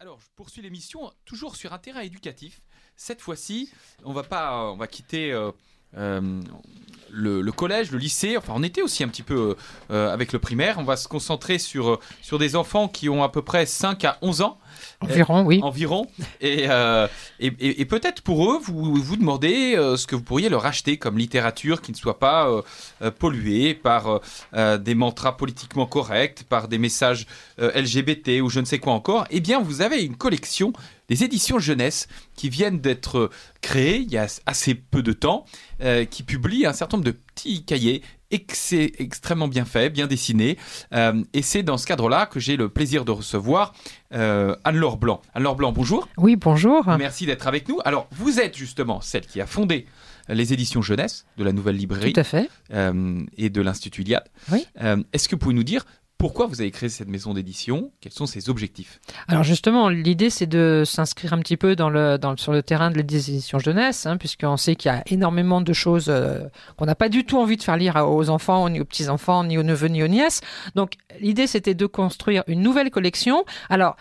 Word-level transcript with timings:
Alors, 0.00 0.20
je 0.20 0.26
poursuis 0.34 0.62
l'émission 0.62 1.12
toujours 1.24 1.56
sur 1.56 1.72
un 1.72 1.78
terrain 1.78 2.00
éducatif. 2.00 2.60
Cette 2.96 3.20
fois-ci, 3.20 3.70
on 4.04 4.12
va 4.12 4.22
pas, 4.22 4.70
on 4.70 4.76
va 4.76 4.86
quitter 4.86 5.32
euh, 5.32 5.52
le, 5.96 7.40
le 7.42 7.52
collège, 7.52 7.90
le 7.92 7.98
lycée. 7.98 8.36
Enfin, 8.36 8.52
on 8.56 8.62
était 8.62 8.82
aussi 8.82 9.04
un 9.04 9.08
petit 9.08 9.22
peu 9.22 9.56
euh, 9.90 10.12
avec 10.12 10.32
le 10.32 10.38
primaire. 10.40 10.76
On 10.78 10.84
va 10.84 10.96
se 10.96 11.06
concentrer 11.08 11.58
sur 11.58 12.00
sur 12.22 12.38
des 12.38 12.56
enfants 12.56 12.88
qui 12.88 13.08
ont 13.08 13.22
à 13.22 13.28
peu 13.28 13.42
près 13.42 13.66
5 13.66 14.04
à 14.04 14.18
11 14.22 14.42
ans. 14.42 14.58
Environ, 15.00 15.42
oui. 15.46 15.60
environ. 15.62 16.06
Et, 16.40 16.64
euh, 16.68 17.06
et, 17.38 17.46
et- 17.60 17.80
et 17.80 17.84
peut-être 17.84 18.22
pour 18.22 18.50
eux, 18.50 18.58
vous 18.60 18.96
vous 18.96 19.16
demandez 19.16 19.76
euh, 19.76 19.96
ce 19.96 20.06
que 20.08 20.16
vous 20.16 20.22
pourriez 20.22 20.48
leur 20.48 20.66
acheter 20.66 20.96
comme 20.96 21.16
littérature 21.16 21.80
qui 21.80 21.92
ne 21.92 21.96
soit 21.96 22.18
pas 22.18 22.48
euh, 22.48 22.62
euh, 23.02 23.10
polluée 23.12 23.74
par 23.74 24.08
euh, 24.08 24.18
euh, 24.54 24.76
des 24.78 24.94
mantras 24.96 25.36
politiquement 25.36 25.86
corrects, 25.86 26.42
par 26.48 26.66
des 26.68 26.78
messages 26.78 27.26
euh, 27.60 27.70
LGBT 27.80 28.40
ou 28.42 28.48
je 28.48 28.58
ne 28.60 28.64
sais 28.64 28.78
quoi 28.80 28.92
encore. 28.94 29.26
Eh 29.30 29.40
bien, 29.40 29.60
vous 29.60 29.80
avez 29.82 30.02
une 30.02 30.16
collection 30.16 30.72
des 31.08 31.24
éditions 31.24 31.58
jeunesse 31.58 32.08
qui 32.36 32.48
viennent 32.48 32.80
d'être 32.80 33.30
créées 33.60 33.98
il 33.98 34.10
y 34.10 34.16
a 34.18 34.26
assez 34.46 34.74
peu 34.74 35.02
de 35.02 35.12
temps, 35.12 35.44
euh, 35.82 36.04
qui 36.04 36.22
publient 36.22 36.66
un 36.66 36.72
certain 36.72 36.96
nombre 36.96 37.06
de 37.06 37.16
petits 37.34 37.64
cahiers 37.64 38.02
extrêmement 38.30 39.48
bien 39.48 39.64
faits, 39.64 39.92
bien 39.92 40.06
dessinés. 40.06 40.58
Euh, 40.92 41.22
et 41.32 41.42
c'est 41.42 41.62
dans 41.62 41.78
ce 41.78 41.86
cadre-là 41.86 42.26
que 42.26 42.40
j'ai 42.40 42.56
le 42.56 42.68
plaisir 42.68 43.04
de 43.04 43.10
recevoir 43.12 43.74
euh, 44.12 44.56
Anne-Laure 44.64 44.96
Blanc. 44.96 45.22
Anne-Laure 45.34 45.56
Blanc, 45.56 45.72
bonjour. 45.72 46.08
Oui, 46.16 46.36
bonjour. 46.36 46.84
Merci 46.98 47.26
d'être 47.26 47.46
avec 47.46 47.68
nous. 47.68 47.78
Alors, 47.84 48.08
vous 48.12 48.40
êtes 48.40 48.56
justement 48.56 49.00
celle 49.00 49.26
qui 49.26 49.40
a 49.40 49.46
fondé 49.46 49.86
les 50.28 50.52
éditions 50.52 50.80
jeunesse 50.82 51.26
de 51.36 51.44
la 51.44 51.52
Nouvelle 51.52 51.76
Librairie 51.76 52.12
Tout 52.12 52.20
à 52.20 52.24
fait. 52.24 52.48
euh, 52.72 53.20
et 53.36 53.50
de 53.50 53.60
l'Institut 53.60 54.02
Iliade. 54.02 54.24
Oui. 54.50 54.66
Euh, 54.82 55.02
Est-ce 55.12 55.28
que 55.28 55.34
vous 55.34 55.40
pouvez 55.40 55.54
nous 55.54 55.64
dire 55.64 55.84
pourquoi 56.24 56.46
vous 56.46 56.62
avez 56.62 56.70
créé 56.70 56.88
cette 56.88 57.08
maison 57.08 57.34
d'édition? 57.34 57.92
Quels 58.00 58.14
sont 58.14 58.24
ses 58.24 58.48
objectifs? 58.48 58.98
Alors 59.28 59.42
justement, 59.42 59.90
l'idée 59.90 60.30
c'est 60.30 60.46
de 60.46 60.82
s'inscrire 60.86 61.34
un 61.34 61.38
petit 61.38 61.58
peu 61.58 61.76
sur 61.76 62.52
le 62.52 62.62
terrain 62.62 62.90
de 62.90 62.96
l'édition 62.96 63.58
jeunesse, 63.58 64.06
hein, 64.06 64.16
puisqu'on 64.16 64.56
sait 64.56 64.74
qu'il 64.74 64.90
y 64.90 64.94
a 64.94 65.02
énormément 65.04 65.60
de 65.60 65.72
choses 65.74 66.06
euh, 66.08 66.44
qu'on 66.78 66.86
n'a 66.86 66.94
pas 66.94 67.10
du 67.10 67.26
tout 67.26 67.36
envie 67.36 67.58
de 67.58 67.62
faire 67.62 67.76
lire 67.76 67.96
aux 67.96 68.30
enfants, 68.30 68.70
ni 68.70 68.80
aux 68.80 68.86
petits-enfants, 68.86 69.44
ni 69.44 69.58
aux 69.58 69.62
neveux, 69.62 69.88
ni 69.88 70.02
aux 70.02 70.08
nièces. 70.08 70.40
Donc 70.74 70.94
l'idée 71.20 71.46
c'était 71.46 71.74
de 71.74 71.84
construire 71.84 72.42
une 72.46 72.62
nouvelle 72.62 72.90
collection. 72.90 73.44
Alors 73.68 73.94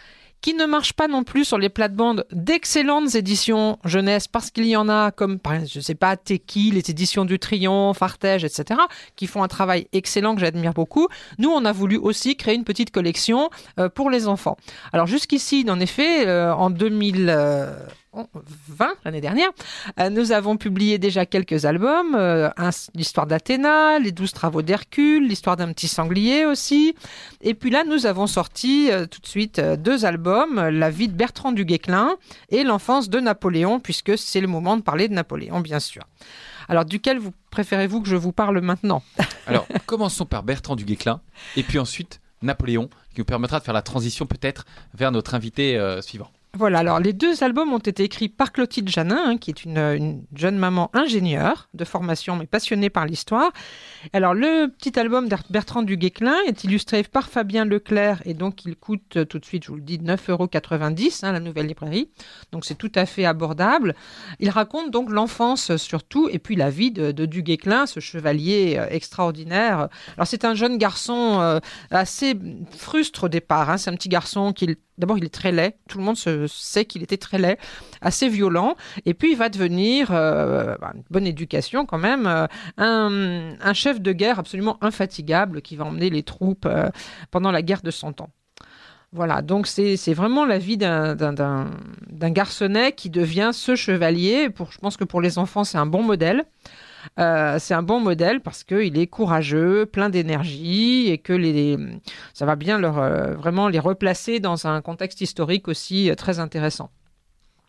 qui 0.44 0.54
ne 0.54 0.66
marche 0.66 0.92
pas 0.92 1.08
non 1.08 1.24
plus 1.24 1.46
sur 1.46 1.58
les 1.58 1.70
plates-bandes 1.70 2.26
d'excellentes 2.32 3.16
éditions 3.16 3.80
jeunesse, 3.86 4.28
parce 4.28 4.52
qu'il 4.52 4.66
y 4.66 4.76
en 4.76 4.90
a 4.90 5.12
comme, 5.12 5.40
je 5.66 5.80
ne 5.80 5.82
sais 5.82 5.96
pas, 5.96 6.18
Teki, 6.18 6.72
les 6.72 6.92
éditions 6.92 7.24
du 7.24 7.40
Triomphe, 7.40 8.02
Artege, 8.02 8.44
etc., 8.44 8.82
qui 9.16 9.26
font 9.26 9.42
un 9.42 9.48
travail 9.48 9.88
excellent 9.94 10.36
que 10.36 10.42
j'admire 10.42 10.74
beaucoup. 10.74 11.08
Nous, 11.40 11.50
on 11.50 11.64
a 11.64 11.72
voulu 11.72 11.96
aussi 11.96 12.36
créer 12.36 12.56
une 12.56 12.66
petite 12.66 12.92
collection 12.92 13.50
euh, 13.80 13.88
pour 13.88 14.10
les 14.10 14.28
enfants. 14.28 14.58
Alors 14.92 15.08
jusqu'ici, 15.08 15.66
en 15.70 15.80
effet, 15.80 16.28
euh, 16.28 16.54
en 16.54 16.70
2000... 16.70 17.34
20 18.14 18.94
l'année 19.06 19.22
dernière, 19.22 19.50
euh, 20.00 20.10
nous 20.10 20.32
avons 20.32 20.58
publié 20.58 20.98
déjà 20.98 21.26
quelques 21.26 21.66
albums, 21.66 22.16
euh, 22.16 22.50
l'histoire 22.96 23.26
d'Athéna, 23.28 24.00
les 24.00 24.12
douze 24.12 24.32
travaux 24.32 24.62
d'Hercule, 24.62 25.28
l'histoire 25.28 25.58
d'un 25.58 25.72
petit 25.74 25.88
sanglier 25.88 26.46
aussi. 26.46 26.96
Et 27.42 27.54
puis 27.54 27.70
là, 27.70 27.84
nous 27.84 28.06
avons 28.06 28.28
sorti 28.28 28.92
euh, 28.92 29.06
tout 29.06 29.20
de 29.20 29.28
suite 29.28 29.60
deux 29.60 30.06
albums, 30.06 30.60
La 30.70 30.90
vie 30.90 31.08
de 31.08 31.14
Bertrand 31.14 31.52
du 31.52 31.66
Guesclin 31.66 32.18
et 32.50 32.64
L'enfance 32.64 33.10
de 33.10 33.20
Napoléon, 33.20 33.80
puisque 33.80 34.18
c'est 34.18 34.42
le 34.42 34.48
moment 34.48 34.78
de 34.78 34.82
parler 34.82 35.08
de 35.08 35.14
Napoléon, 35.14 35.60
bien 35.60 35.80
sûr. 35.80 36.04
Alors, 36.70 36.86
duquel 36.86 37.20
vous 37.20 37.34
préférez-vous 37.50 38.02
que 38.02 38.08
je 38.08 38.16
vous 38.16 38.32
parle 38.32 38.62
maintenant? 38.62 39.04
Alors, 39.48 39.68
commençons 39.86 40.26
par 40.26 40.44
Bertrand 40.44 40.76
du 40.76 40.86
Guesclin, 40.86 41.20
et 41.58 41.64
puis 41.64 41.80
ensuite 41.80 42.22
Napoléon, 42.42 42.90
qui 43.14 43.22
nous 43.22 43.26
permettra 43.26 43.60
de 43.60 43.66
faire 43.66 43.74
la 43.74 43.82
transition 43.82 44.26
peut-être 44.26 44.66
vers 44.94 45.12
notre 45.12 45.36
invité 45.36 45.80
suivant. 46.02 46.32
Voilà, 46.56 46.80
alors 46.80 47.00
les 47.00 47.14
deux 47.14 47.44
albums 47.44 47.74
ont 47.74 47.80
été 47.80 48.04
écrits 48.04 48.30
par 48.30 48.52
Clotilde 48.52 48.88
Janin, 48.88 49.20
hein, 49.26 49.38
qui 49.38 49.50
est 49.50 49.66
une, 49.66 49.80
une 49.80 50.24
jeune 50.36 50.60
maman 50.60 50.92
ingénieure 50.94 51.68
de 51.74 51.84
formation, 51.84 52.36
mais 52.36 52.46
passionnée 52.46 52.92
par 52.92 53.08
l'histoire. 53.08 53.52
Alors 54.14 54.36
le 54.36 54.68
petit 54.68 55.00
album 55.00 55.28
d'Ar- 55.28 55.42
Bertrand 55.50 55.82
du 55.82 55.98
Guesclin 55.98 56.36
est 56.46 56.64
illustré 56.64 57.02
par 57.02 57.30
Fabien 57.30 57.66
Leclerc, 57.66 58.22
et 58.26 58.36
donc 58.36 58.66
il 58.66 58.76
coûte 58.76 59.18
euh, 59.18 59.26
tout 59.26 59.40
de 59.40 59.46
suite, 59.46 59.64
je 59.64 59.70
vous 59.70 59.78
le 59.78 59.82
dis, 59.82 59.98
9,90 59.98 60.30
euros, 60.30 60.48
hein, 61.24 61.32
la 61.32 61.40
nouvelle 61.40 61.66
librairie. 61.66 62.12
Donc 62.52 62.66
c'est 62.66 62.76
tout 62.78 62.92
à 62.94 63.08
fait 63.08 63.26
abordable. 63.26 63.96
Il 64.40 64.52
raconte 64.52 64.92
donc 64.92 65.10
l'enfance 65.10 65.72
euh, 65.72 65.78
surtout, 65.78 66.30
et 66.32 66.38
puis 66.38 66.56
la 66.56 66.70
vie 66.70 66.92
de, 66.92 67.12
de 67.12 67.26
du 67.26 67.44
ce 67.88 68.00
chevalier 68.00 68.76
euh, 68.78 68.86
extraordinaire. 68.92 69.90
Alors 70.18 70.28
c'est 70.28 70.46
un 70.46 70.54
jeune 70.54 70.78
garçon 70.78 71.40
euh, 71.42 71.60
assez 71.90 72.36
frustre 72.78 73.24
au 73.24 73.30
départ. 73.30 73.72
hein. 73.72 73.78
C'est 73.78 73.90
un 73.90 73.96
petit 73.96 74.10
garçon 74.10 74.54
qui, 74.54 74.78
d'abord, 74.98 75.18
il 75.18 75.26
est 75.26 75.34
très 75.34 75.52
laid. 75.52 75.76
Tout 75.88 75.98
le 75.98 76.04
monde 76.04 76.18
sait 76.18 76.86
qu'il 76.86 77.04
était 77.04 77.18
très 77.18 77.38
laid, 77.38 77.58
assez 78.02 78.30
violent. 78.30 78.76
Et 79.06 79.14
puis 79.14 79.32
il 79.32 79.38
va 79.38 79.50
devenir, 79.50 80.10
euh, 80.12 80.76
bah, 80.80 80.94
bonne 81.10 81.28
éducation 81.28 81.86
quand 81.86 81.98
même, 81.98 82.28
euh, 82.28 82.48
un, 83.60 83.74
chef 83.74 84.02
de 84.02 84.12
guerre 84.12 84.40
absolument 84.40 84.78
infatigable 84.82 85.62
qui 85.62 85.76
va 85.76 85.86
emmener 85.86 86.10
les 86.10 86.24
troupes 86.24 86.66
euh, 86.66 86.90
pendant 87.32 87.52
la 87.52 87.62
guerre 87.62 87.82
de 87.82 87.92
Cent 87.92 88.22
Ans. 88.22 88.30
Voilà, 89.12 89.44
donc 89.44 89.68
c'est 89.68 90.14
vraiment 90.14 90.44
la 90.44 90.58
vie 90.58 90.76
d'un 90.76 91.16
garçonnet 92.10 92.94
qui 92.94 93.12
devient 93.12 93.52
ce 93.54 93.76
chevalier. 93.76 94.50
Pour, 94.50 94.72
je 94.72 94.80
pense 94.80 94.98
que 94.98 95.04
pour 95.04 95.22
les 95.22 95.38
enfants, 95.38 95.64
c'est 95.64 95.78
un 95.78 95.86
bon 95.86 96.02
modèle. 96.02 96.46
Euh, 97.20 97.58
c'est 97.60 97.74
un 97.74 97.84
bon 97.84 98.00
modèle 98.00 98.42
parce 98.42 98.64
qu'il 98.64 98.98
est 98.98 99.08
courageux, 99.08 99.86
plein 99.86 100.10
d'énergie 100.10 101.10
et 101.10 101.18
que 101.18 101.34
les, 101.34 101.78
ça 102.34 102.46
va 102.46 102.56
bien 102.56 102.78
leur, 102.78 103.00
euh, 103.00 103.36
vraiment 103.36 103.68
les 103.68 103.80
replacer 103.80 104.40
dans 104.40 104.68
un 104.68 104.82
contexte 104.82 105.22
historique 105.22 105.68
aussi 105.68 106.10
euh, 106.10 106.16
très 106.16 106.40
intéressant. 106.40 106.90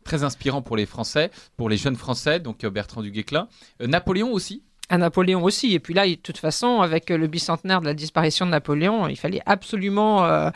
Très 0.05 0.23
inspirant 0.23 0.61
pour 0.61 0.77
les 0.77 0.87
Français, 0.87 1.31
pour 1.57 1.69
les 1.69 1.77
jeunes 1.79 1.97
Français, 1.97 2.39
donc 2.39 2.65
Bertrand 2.67 3.03
du 3.03 3.11
Guesclin. 3.11 3.49
Euh, 3.81 3.87
Napoléon 3.87 4.33
aussi 4.33 4.63
À 4.91 4.99
Napoléon 4.99 5.43
aussi. 5.43 5.73
Et 5.73 5.81
puis 5.81 5.95
là, 5.95 6.07
de 6.07 6.15
toute 6.15 6.37
façon, 6.37 6.83
avec 6.83 7.11
euh, 7.11 7.17
le 7.17 7.27
bicentenaire 7.27 7.81
de 7.81 7.87
la 7.87 7.95
disparition 7.95 8.45
de 8.45 8.51
Napoléon, 8.51 9.09
il 9.09 9.17
fallait 9.17 9.41
absolument 9.47 10.27
euh, 10.27 10.51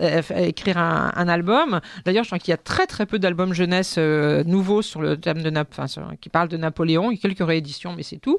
euh, 0.00 0.22
écrire 0.38 0.78
un, 0.78 1.28
album. 1.28 1.80
D'ailleurs, 2.06 2.24
je 2.24 2.30
crois 2.30 2.38
qu'il 2.38 2.50
y 2.50 2.54
a 2.54 2.58
très 2.58 2.86
très 2.86 3.04
peu 3.04 3.18
d'albums 3.18 3.52
jeunesse 3.52 3.98
nouveaux 3.98 4.80
sur 4.80 5.02
le 5.02 5.18
thème 5.18 5.42
de 5.42 5.52
qui 6.20 6.28
parlent 6.30 6.48
de 6.48 6.56
Napoléon. 6.56 7.10
Il 7.10 7.16
y 7.16 7.18
a 7.18 7.20
quelques 7.20 7.46
rééditions, 7.46 7.94
mais 7.94 8.02
c'est 8.02 8.18
tout. 8.18 8.38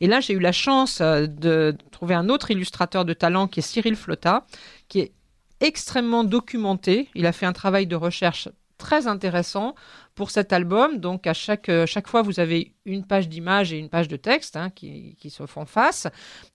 Et 0.00 0.06
là, 0.06 0.20
j'ai 0.20 0.32
eu 0.34 0.38
la 0.38 0.52
chance 0.52 1.00
de 1.00 1.76
trouver 1.90 2.14
un 2.14 2.28
autre 2.28 2.50
illustrateur 2.50 3.04
de 3.04 3.12
talent 3.12 3.48
qui 3.48 3.60
est 3.60 3.62
Cyril 3.62 3.96
Flotta, 3.96 4.46
qui 4.88 5.00
est 5.00 5.12
extrêmement 5.60 6.24
documenté. 6.24 7.08
Il 7.14 7.26
a 7.26 7.32
fait 7.32 7.46
un 7.46 7.52
travail 7.52 7.86
de 7.86 7.96
recherche 7.96 8.48
très 8.78 9.06
intéressant 9.06 9.74
pour 10.14 10.30
cet 10.30 10.52
album. 10.52 10.98
Donc, 10.98 11.26
à 11.26 11.34
chaque, 11.34 11.68
euh, 11.68 11.86
chaque 11.86 12.08
fois, 12.08 12.22
vous 12.22 12.40
avez 12.40 12.72
une 12.84 13.04
page 13.04 13.28
d'image 13.28 13.72
et 13.72 13.78
une 13.78 13.88
page 13.88 14.08
de 14.08 14.16
texte 14.16 14.56
hein, 14.56 14.70
qui, 14.70 15.16
qui 15.18 15.30
se 15.30 15.46
font 15.46 15.66
face 15.66 16.06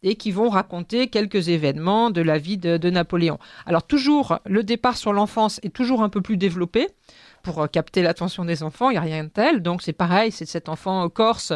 et 0.04 0.16
qui 0.16 0.32
vont 0.32 0.50
raconter 0.50 1.08
quelques 1.08 1.50
événements 1.50 2.10
de 2.10 2.22
la 2.22 2.38
vie 2.38 2.58
de, 2.58 2.78
de 2.78 2.90
Napoléon. 2.90 3.40
Alors, 3.66 3.84
toujours, 3.84 4.40
le 4.46 4.64
départ 4.64 4.98
sur 4.98 5.14
l'enfance 5.14 5.60
est 5.64 5.74
toujours 5.74 6.04
un 6.04 6.10
peu 6.10 6.22
plus 6.22 6.38
développé 6.38 6.88
pour 7.44 7.62
euh, 7.62 7.68
capter 7.68 8.02
l'attention 8.02 8.46
des 8.46 8.64
enfants, 8.64 8.90
il 8.90 8.94
n'y 8.94 8.98
a 8.98 9.02
rien 9.02 9.24
de 9.24 9.30
tel. 9.30 9.62
Donc 9.62 9.82
c'est 9.82 9.94
pareil, 9.94 10.32
c'est 10.32 10.46
cet 10.46 10.70
enfant 10.70 11.06
euh, 11.06 11.10
corse 11.10 11.54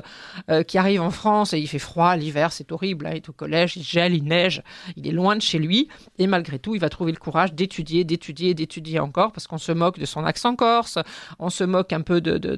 euh, 0.50 0.64
qui 0.64 0.78
arrive 0.78 1.02
en 1.02 1.12
France 1.12 1.54
et 1.54 1.60
il 1.60 1.68
fait 1.68 1.80
froid, 1.80 2.16
l'hiver 2.16 2.52
c'est 2.52 2.72
horrible, 2.72 3.08
hein, 3.08 3.12
il 3.14 3.18
est 3.18 3.30
au 3.30 3.34
collège, 3.34 3.78
il 3.78 3.84
gèle, 3.84 4.14
il 4.14 4.24
neige, 4.24 4.62
il 4.96 5.08
est 5.08 5.12
loin 5.12 5.36
de 5.36 5.42
chez 5.42 5.60
lui 5.60 5.88
et 6.18 6.28
malgré 6.28 6.60
tout 6.60 6.76
il 6.76 6.82
va 6.82 6.90
trouver 6.90 7.12
le 7.12 7.18
courage 7.18 7.54
d'étudier, 7.54 8.04
d'étudier, 8.04 8.54
d'étudier 8.54 9.00
encore 9.00 9.32
parce 9.32 9.48
qu'on 9.48 9.58
se 9.58 9.72
moque 9.72 10.00
de 10.00 10.06
son 10.06 10.26
accent 10.26 10.56
corse, 10.56 10.98
on 11.40 11.50
se 11.50 11.64
moque 11.64 11.94
un 11.94 12.02
peu 12.02 12.22
de, 12.22 12.38
de, 12.38 12.56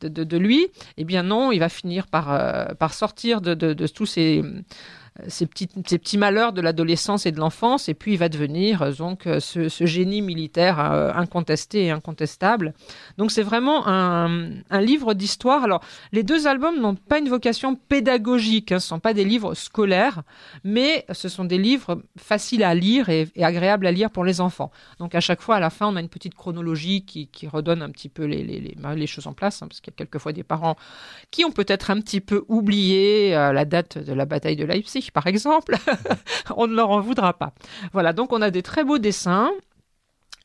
de, 0.00 0.36
lui. 0.36 0.66
Eh 0.96 1.04
bien 1.04 1.22
non, 1.22 1.52
il 1.52 1.58
va 1.58 1.68
finir 1.68 2.06
par, 2.06 2.76
par 2.76 2.94
sortir 2.94 3.40
de, 3.40 3.54
de 3.54 3.86
tous 3.86 4.06
ces 4.06 4.42
ces 5.28 5.46
petits, 5.46 6.18
malheurs 6.18 6.52
de 6.52 6.60
l'adolescence 6.60 7.26
et 7.26 7.32
de 7.32 7.38
l'enfance, 7.38 7.88
et 7.88 7.94
puis 7.94 8.12
il 8.12 8.18
va 8.18 8.28
devenir 8.28 8.82
euh, 8.82 8.92
donc 8.92 9.26
euh, 9.26 9.40
ce, 9.40 9.68
génie 9.86 10.22
militaire 10.22 10.78
euh, 10.80 11.12
incontesté 11.14 11.86
et 11.86 11.90
incontestable. 11.90 12.74
Donc 13.18 13.30
c'est 13.30 13.42
vraiment 13.42 13.86
un, 13.86 14.26
livre 14.80 15.14
d'histoire. 15.14 15.64
Alors 15.64 15.82
les 16.12 16.22
deux 16.22 16.46
albums 16.46 16.80
n'ont 16.80 16.94
pas 16.94 17.18
une 17.18 17.28
vocation 17.28 17.74
pédagogique, 17.74 18.72
hein, 18.72 18.78
ce 18.78 18.86
ne 18.86 18.88
sont 18.88 19.00
pas 19.00 19.14
des 19.14 19.24
livres 19.24 19.54
scolaires, 19.54 20.22
mais 20.64 21.04
ce 21.12 21.28
sont 21.28 21.44
des 21.44 21.58
livres 21.58 22.02
faciles 22.18 22.62
à 22.62 22.74
lire 22.74 23.08
et, 23.08 23.28
agréables 23.40 23.86
à 23.86 23.92
lire 23.92 24.10
pour 24.10 24.24
les 24.24 24.40
enfants. 24.40 24.70
Donc 24.98 25.14
à 25.14 25.20
chaque 25.20 25.40
fois, 25.40 25.56
à 25.56 25.60
la 25.60 25.70
fin, 25.70 25.86
on 25.86 25.96
a 25.96 26.00
une 26.00 26.08
petite 26.08 26.34
chronologie 26.34 27.04
qui, 27.04 27.28
redonne 27.46 27.80
un 27.80 27.90
petit 27.90 28.08
peu 28.08 28.24
les, 28.24 28.42
les 28.42 29.06
choses 29.06 29.28
en 29.28 29.32
place, 29.32 29.62
hein, 29.62 29.68
parce 29.68 29.80
qu'il 29.80 29.92
y 29.92 29.94
a 29.94 29.98
quelquefois 29.98 30.32
des 30.32 30.42
parents 30.42 30.76
qui 31.30 31.44
ont 31.44 31.52
peut-être 31.52 31.90
un 31.90 32.00
petit 32.00 32.20
peu 32.20 32.44
oublié 32.48 33.30
la 33.30 33.64
date 33.64 33.98
de 33.98 34.12
la 34.12 34.24
bataille 34.24 34.56
de 34.56 34.64
Leipzig, 34.64 35.05
par 35.12 35.26
exemple. 35.26 35.76
on 36.56 36.66
ne 36.66 36.74
leur 36.74 36.90
en 36.90 37.00
voudra 37.00 37.32
pas. 37.32 37.52
Voilà, 37.92 38.12
donc 38.12 38.32
on 38.32 38.42
a 38.42 38.50
des 38.50 38.62
très 38.62 38.84
beaux 38.84 38.98
dessins. 38.98 39.50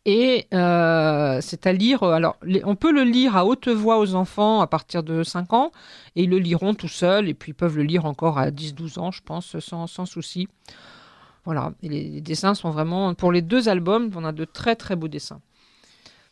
Et 0.06 0.48
euh, 0.52 1.40
c'est 1.42 1.68
à 1.68 1.74
lire, 1.74 2.02
euh, 2.02 2.14
alors 2.14 2.36
on 2.64 2.76
peut 2.76 2.92
le 2.92 3.04
lire 3.04 3.38
à 3.38 3.46
haute 3.46 3.68
voix 3.68 4.00
aux 4.00 4.16
enfants 4.16 4.62
à 4.62 4.66
partir 4.66 5.04
de 5.04 5.22
5 5.22 5.54
ans, 5.54 5.72
et 6.16 6.24
ils 6.24 6.30
le 6.30 6.40
liront 6.40 6.74
tout 6.74 6.88
seuls, 6.88 7.30
et 7.30 7.36
puis 7.36 7.52
ils 7.52 7.54
peuvent 7.54 7.78
le 7.78 7.84
lire 7.84 8.06
encore 8.06 8.40
à 8.40 8.50
10-12 8.50 9.00
ans, 9.00 9.12
je 9.12 9.22
pense, 9.22 9.60
sans, 9.60 9.86
sans 9.86 10.08
souci. 10.08 10.48
Voilà, 11.46 11.74
les 11.84 12.20
dessins 12.20 12.56
sont 12.56 12.72
vraiment, 12.72 13.14
pour 13.14 13.32
les 13.32 13.44
deux 13.44 13.70
albums, 13.70 14.10
on 14.16 14.26
a 14.26 14.32
de 14.32 14.46
très 14.46 14.76
très 14.76 14.96
beaux 14.96 15.08
dessins. 15.08 15.42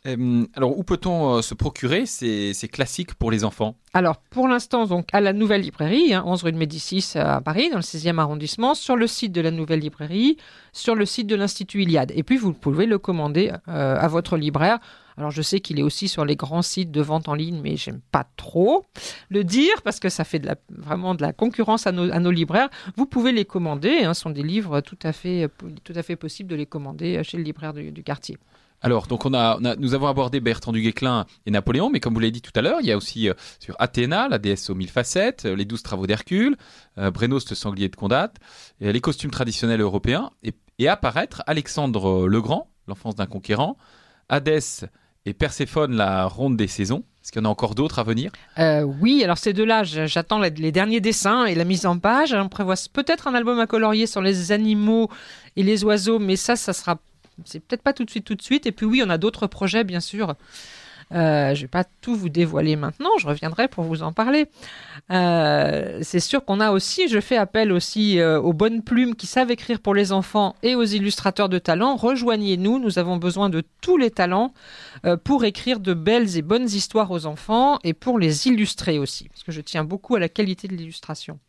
Euh, 0.05 0.45
alors, 0.55 0.77
où 0.77 0.83
peut-on 0.83 1.35
euh, 1.35 1.41
se 1.41 1.53
procurer 1.53 2.05
ces, 2.05 2.53
ces 2.53 2.69
classiques 2.69 3.15
pour 3.15 3.31
les 3.31 3.43
enfants? 3.43 3.75
Alors, 3.93 4.17
pour 4.29 4.47
l'instant, 4.47 4.85
donc 4.85 5.07
à 5.11 5.19
la 5.19 5.33
Nouvelle 5.33 5.61
Librairie, 5.61 6.13
hein, 6.13 6.23
11 6.25 6.43
rue 6.43 6.51
de 6.53 6.57
Médicis 6.57 7.17
à 7.17 7.41
Paris, 7.41 7.69
dans 7.69 7.77
le 7.77 7.81
6e 7.81 8.17
arrondissement, 8.17 8.75
sur 8.75 8.95
le 8.95 9.07
site 9.07 9.33
de 9.33 9.41
la 9.41 9.51
Nouvelle 9.51 9.79
Librairie, 9.79 10.37
sur 10.71 10.95
le 10.95 11.05
site 11.05 11.27
de 11.27 11.35
l'Institut 11.35 11.83
Iliade. 11.83 12.13
Et 12.15 12.23
puis, 12.23 12.37
vous 12.37 12.53
pouvez 12.53 12.85
le 12.85 12.97
commander 12.97 13.51
euh, 13.67 13.97
à 13.97 14.07
votre 14.07 14.37
libraire. 14.37 14.79
Alors, 15.17 15.31
je 15.31 15.41
sais 15.41 15.59
qu'il 15.59 15.79
est 15.79 15.83
aussi 15.83 16.07
sur 16.07 16.23
les 16.23 16.37
grands 16.37 16.61
sites 16.61 16.91
de 16.91 17.01
vente 17.01 17.27
en 17.27 17.33
ligne, 17.33 17.59
mais 17.61 17.75
j'aime 17.75 17.99
pas 18.13 18.25
trop 18.37 18.85
le 19.27 19.43
dire 19.43 19.81
parce 19.81 19.99
que 19.99 20.07
ça 20.07 20.23
fait 20.23 20.41
vraiment 20.69 21.13
de 21.13 21.21
la 21.21 21.33
concurrence 21.33 21.87
à 21.87 21.91
nos, 21.91 22.31
libraires. 22.31 22.69
Vous 22.95 23.05
pouvez 23.05 23.33
les 23.33 23.43
commander. 23.43 24.05
Hein, 24.05 24.13
ce 24.13 24.21
sont 24.21 24.29
des 24.29 24.43
livres 24.43 24.79
tout 24.79 24.99
à 25.03 25.11
fait, 25.11 25.49
tout 25.83 25.93
à 25.93 26.03
fait 26.03 26.15
possible 26.15 26.49
de 26.49 26.55
les 26.55 26.65
commander 26.65 27.21
chez 27.25 27.35
le 27.35 27.43
libraire 27.43 27.73
du 27.73 28.01
quartier. 28.01 28.37
Alors, 28.81 29.07
donc 29.07 29.25
on 29.25 29.33
a, 29.33 29.59
nous 29.77 29.93
avons 29.93 30.07
abordé 30.07 30.39
Bertrand 30.39 30.71
du 30.71 30.81
Guesclin 30.81 31.25
et 31.45 31.51
Napoléon, 31.51 31.89
mais 31.89 31.99
comme 31.99 32.13
vous 32.13 32.19
l'avez 32.19 32.31
dit 32.31 32.41
tout 32.41 32.51
à 32.55 32.61
l'heure, 32.61 32.79
il 32.81 32.87
y 32.87 32.91
a 32.91 32.97
aussi 32.97 33.27
euh, 33.27 33.33
sur 33.59 33.75
Athéna, 33.79 34.29
la 34.29 34.37
déesse 34.37 34.69
aux 34.69 34.75
mille 34.75 34.89
facettes, 34.89 35.45
euh, 35.45 35.55
les 35.55 35.65
douze 35.65 35.83
travaux 35.83 36.07
d'Hercule, 36.07 36.55
euh, 36.97 37.11
Brénost, 37.11 37.49
le 37.49 37.55
sanglier 37.55 37.89
de 37.89 37.95
Condate, 37.95 38.37
et 38.79 38.93
les 38.93 39.01
costumes 39.01 39.31
traditionnels 39.31 39.81
européens, 39.81 40.31
et, 40.43 40.53
et 40.77 40.87
apparaître 40.87 41.43
Alexandre 41.45 42.27
le 42.27 42.41
Grand, 42.41 42.69
l'enfance 42.87 43.15
d'un 43.15 43.25
conquérant, 43.25 43.75
Hadès 44.29 44.85
et 45.25 45.33
Perséphone, 45.33 45.95
la 45.95 46.25
ronde 46.25 46.55
des 46.55 46.67
saisons. 46.67 47.03
Est-ce 47.21 47.33
qu'il 47.33 47.41
y 47.41 47.45
en 47.45 47.49
a 47.49 47.51
encore 47.51 47.75
d'autres 47.75 47.99
à 47.99 48.03
venir? 48.03 48.31
Euh, 48.57 48.81
oui, 48.83 49.23
alors 49.25 49.37
ces 49.37 49.51
deux-là, 49.51 49.83
j'attends 49.83 50.39
les 50.39 50.71
derniers 50.71 51.01
dessins 51.01 51.45
et 51.45 51.53
la 51.53 51.65
mise 51.65 51.85
en 51.85 51.99
page. 51.99 52.33
On 52.33 52.47
prévoit 52.47 52.75
peut-être 52.93 53.27
un 53.27 53.35
album 53.35 53.59
à 53.59 53.67
colorier 53.67 54.07
sur 54.07 54.21
les 54.21 54.53
animaux 54.53 55.09
et 55.57 55.63
les 55.63 55.83
oiseaux, 55.83 56.17
mais 56.17 56.37
ça, 56.37 56.55
ça 56.55 56.71
sera. 56.71 56.97
C'est 57.45 57.59
peut-être 57.59 57.81
pas 57.81 57.93
tout 57.93 58.05
de 58.05 58.09
suite, 58.09 58.25
tout 58.25 58.35
de 58.35 58.41
suite. 58.41 58.65
Et 58.65 58.71
puis 58.71 58.85
oui, 58.85 59.01
on 59.05 59.09
a 59.09 59.17
d'autres 59.17 59.47
projets, 59.47 59.83
bien 59.83 59.99
sûr. 59.99 60.35
Euh, 61.11 61.55
je 61.55 61.61
vais 61.61 61.67
pas 61.67 61.83
tout 62.01 62.15
vous 62.15 62.29
dévoiler 62.29 62.75
maintenant, 62.75 63.09
je 63.19 63.27
reviendrai 63.27 63.67
pour 63.67 63.83
vous 63.83 64.03
en 64.03 64.13
parler. 64.13 64.47
Euh, 65.11 65.99
c'est 66.03 66.19
sûr 66.19 66.45
qu'on 66.45 66.59
a 66.59 66.71
aussi, 66.71 67.07
je 67.07 67.19
fais 67.19 67.37
appel 67.37 67.71
aussi 67.71 68.19
euh, 68.19 68.39
aux 68.39 68.53
bonnes 68.53 68.83
plumes 68.83 69.15
qui 69.15 69.25
savent 69.25 69.49
écrire 69.49 69.79
pour 69.79 69.95
les 69.95 70.11
enfants 70.11 70.55
et 70.61 70.75
aux 70.75 70.83
illustrateurs 70.83 71.49
de 71.49 71.57
talent. 71.57 71.95
Rejoignez-nous, 71.95 72.77
nous 72.77 72.99
avons 72.99 73.17
besoin 73.17 73.49
de 73.49 73.63
tous 73.81 73.97
les 73.97 74.11
talents 74.11 74.53
pour 75.23 75.45
écrire 75.45 75.79
de 75.79 75.93
belles 75.93 76.37
et 76.37 76.41
bonnes 76.41 76.65
histoires 76.65 77.09
aux 77.09 77.25
enfants 77.25 77.79
et 77.83 77.93
pour 77.93 78.19
les 78.19 78.47
illustrer 78.47 78.99
aussi, 78.99 79.29
parce 79.29 79.43
que 79.43 79.51
je 79.51 79.61
tiens 79.61 79.83
beaucoup 79.83 80.15
à 80.15 80.19
la 80.19 80.29
qualité 80.29 80.67
de 80.67 80.75
l'illustration. 80.75 81.39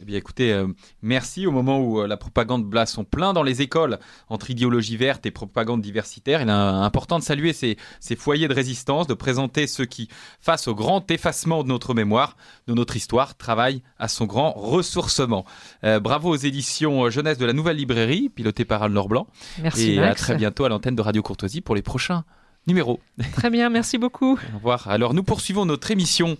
Eh 0.00 0.04
bien, 0.04 0.16
écoutez, 0.16 0.52
euh, 0.52 0.68
merci. 1.02 1.46
Au 1.46 1.50
moment 1.50 1.80
où 1.80 2.00
euh, 2.00 2.06
la 2.06 2.16
propagande 2.16 2.64
blasse 2.64 2.92
sont 2.92 3.04
plein 3.04 3.32
dans 3.32 3.42
les 3.42 3.62
écoles 3.62 3.98
entre 4.28 4.50
idéologie 4.50 4.96
verte 4.96 5.26
et 5.26 5.30
propagande 5.30 5.80
diversitaire, 5.80 6.40
il 6.40 6.48
est 6.48 6.52
important 6.52 7.18
de 7.18 7.24
saluer 7.24 7.52
ces, 7.52 7.76
ces 7.98 8.14
foyers 8.14 8.48
de 8.48 8.54
résistance, 8.54 9.06
de 9.06 9.14
présenter 9.14 9.66
ceux 9.66 9.86
qui, 9.86 10.08
face 10.40 10.68
au 10.68 10.74
grand 10.74 11.10
effacement 11.10 11.64
de 11.64 11.68
notre 11.68 11.94
mémoire, 11.94 12.36
de 12.66 12.74
notre 12.74 12.96
histoire, 12.96 13.36
travaillent 13.36 13.82
à 13.98 14.08
son 14.08 14.26
grand 14.26 14.52
ressourcement. 14.52 15.44
Euh, 15.84 15.98
bravo 16.00 16.30
aux 16.30 16.36
éditions 16.36 17.10
jeunesse 17.10 17.38
de 17.38 17.46
la 17.46 17.52
Nouvelle 17.52 17.76
Librairie, 17.76 18.28
pilotées 18.28 18.64
par 18.64 18.82
Anne-Laure 18.82 19.08
Blanc. 19.08 19.26
Merci 19.62 19.94
et 19.94 20.02
à 20.02 20.14
très 20.14 20.36
bientôt 20.36 20.64
à 20.64 20.68
l'antenne 20.68 20.94
de 20.96 21.02
Radio 21.02 21.22
Courtoisie 21.22 21.60
pour 21.60 21.74
les 21.74 21.82
prochains 21.82 22.24
numéros. 22.66 23.00
Très 23.32 23.50
bien, 23.50 23.68
merci 23.68 23.98
beaucoup. 23.98 24.38
Au 24.52 24.56
revoir. 24.56 24.88
Alors, 24.88 25.14
nous 25.14 25.24
poursuivons 25.24 25.64
notre 25.64 25.90
émission 25.90 26.36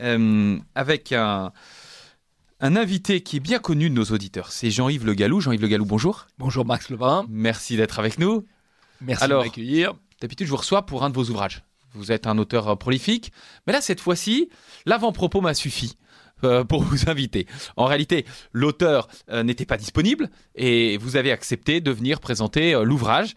euh, 0.00 0.58
avec 0.74 1.12
un, 1.12 1.52
un 2.60 2.76
invité 2.76 3.22
qui 3.22 3.36
est 3.36 3.40
bien 3.40 3.58
connu 3.58 3.88
de 3.88 3.94
nos 3.94 4.04
auditeurs. 4.04 4.52
C'est 4.52 4.70
Jean-Yves 4.70 5.06
Le 5.06 5.14
Gallou. 5.14 5.40
Jean-Yves 5.40 5.62
Le 5.62 5.68
Gallou, 5.68 5.84
bonjour. 5.86 6.26
Bonjour 6.38 6.64
Max 6.66 6.90
Lebrun, 6.90 7.24
Merci 7.28 7.76
d'être 7.76 7.98
avec 7.98 8.18
nous. 8.18 8.44
merci 9.00 9.24
Alors- 9.24 9.42
de 9.42 9.48
m'accueillir. 9.48 9.94
D'habitude, 10.20 10.46
je 10.46 10.50
vous 10.50 10.58
reçois 10.58 10.84
pour 10.84 11.02
un 11.02 11.08
de 11.10 11.14
vos 11.14 11.24
ouvrages. 11.30 11.62
Vous 11.94 12.12
êtes 12.12 12.26
un 12.26 12.36
auteur 12.38 12.68
euh, 12.68 12.76
prolifique, 12.76 13.32
mais 13.66 13.72
là, 13.72 13.80
cette 13.80 14.00
fois-ci, 14.00 14.50
l'avant-propos 14.86 15.40
m'a 15.40 15.54
suffi. 15.54 15.96
euh, 16.44 16.64
pour 16.64 16.82
vous 16.84 17.08
inviter. 17.08 17.46
En 17.76 17.84
réalité, 17.86 18.24
l'auteur 18.52 19.08
euh, 19.30 19.42
n'était 19.42 19.66
pas 19.66 19.76
disponible 19.78 20.30
et 20.54 20.96
vous 20.98 21.16
avez 21.16 21.32
accepté 21.32 21.80
de 21.80 21.90
venir 21.90 22.20
présenter 22.20 22.74
euh, 22.74 22.82
l'ouvrage. 22.84 23.34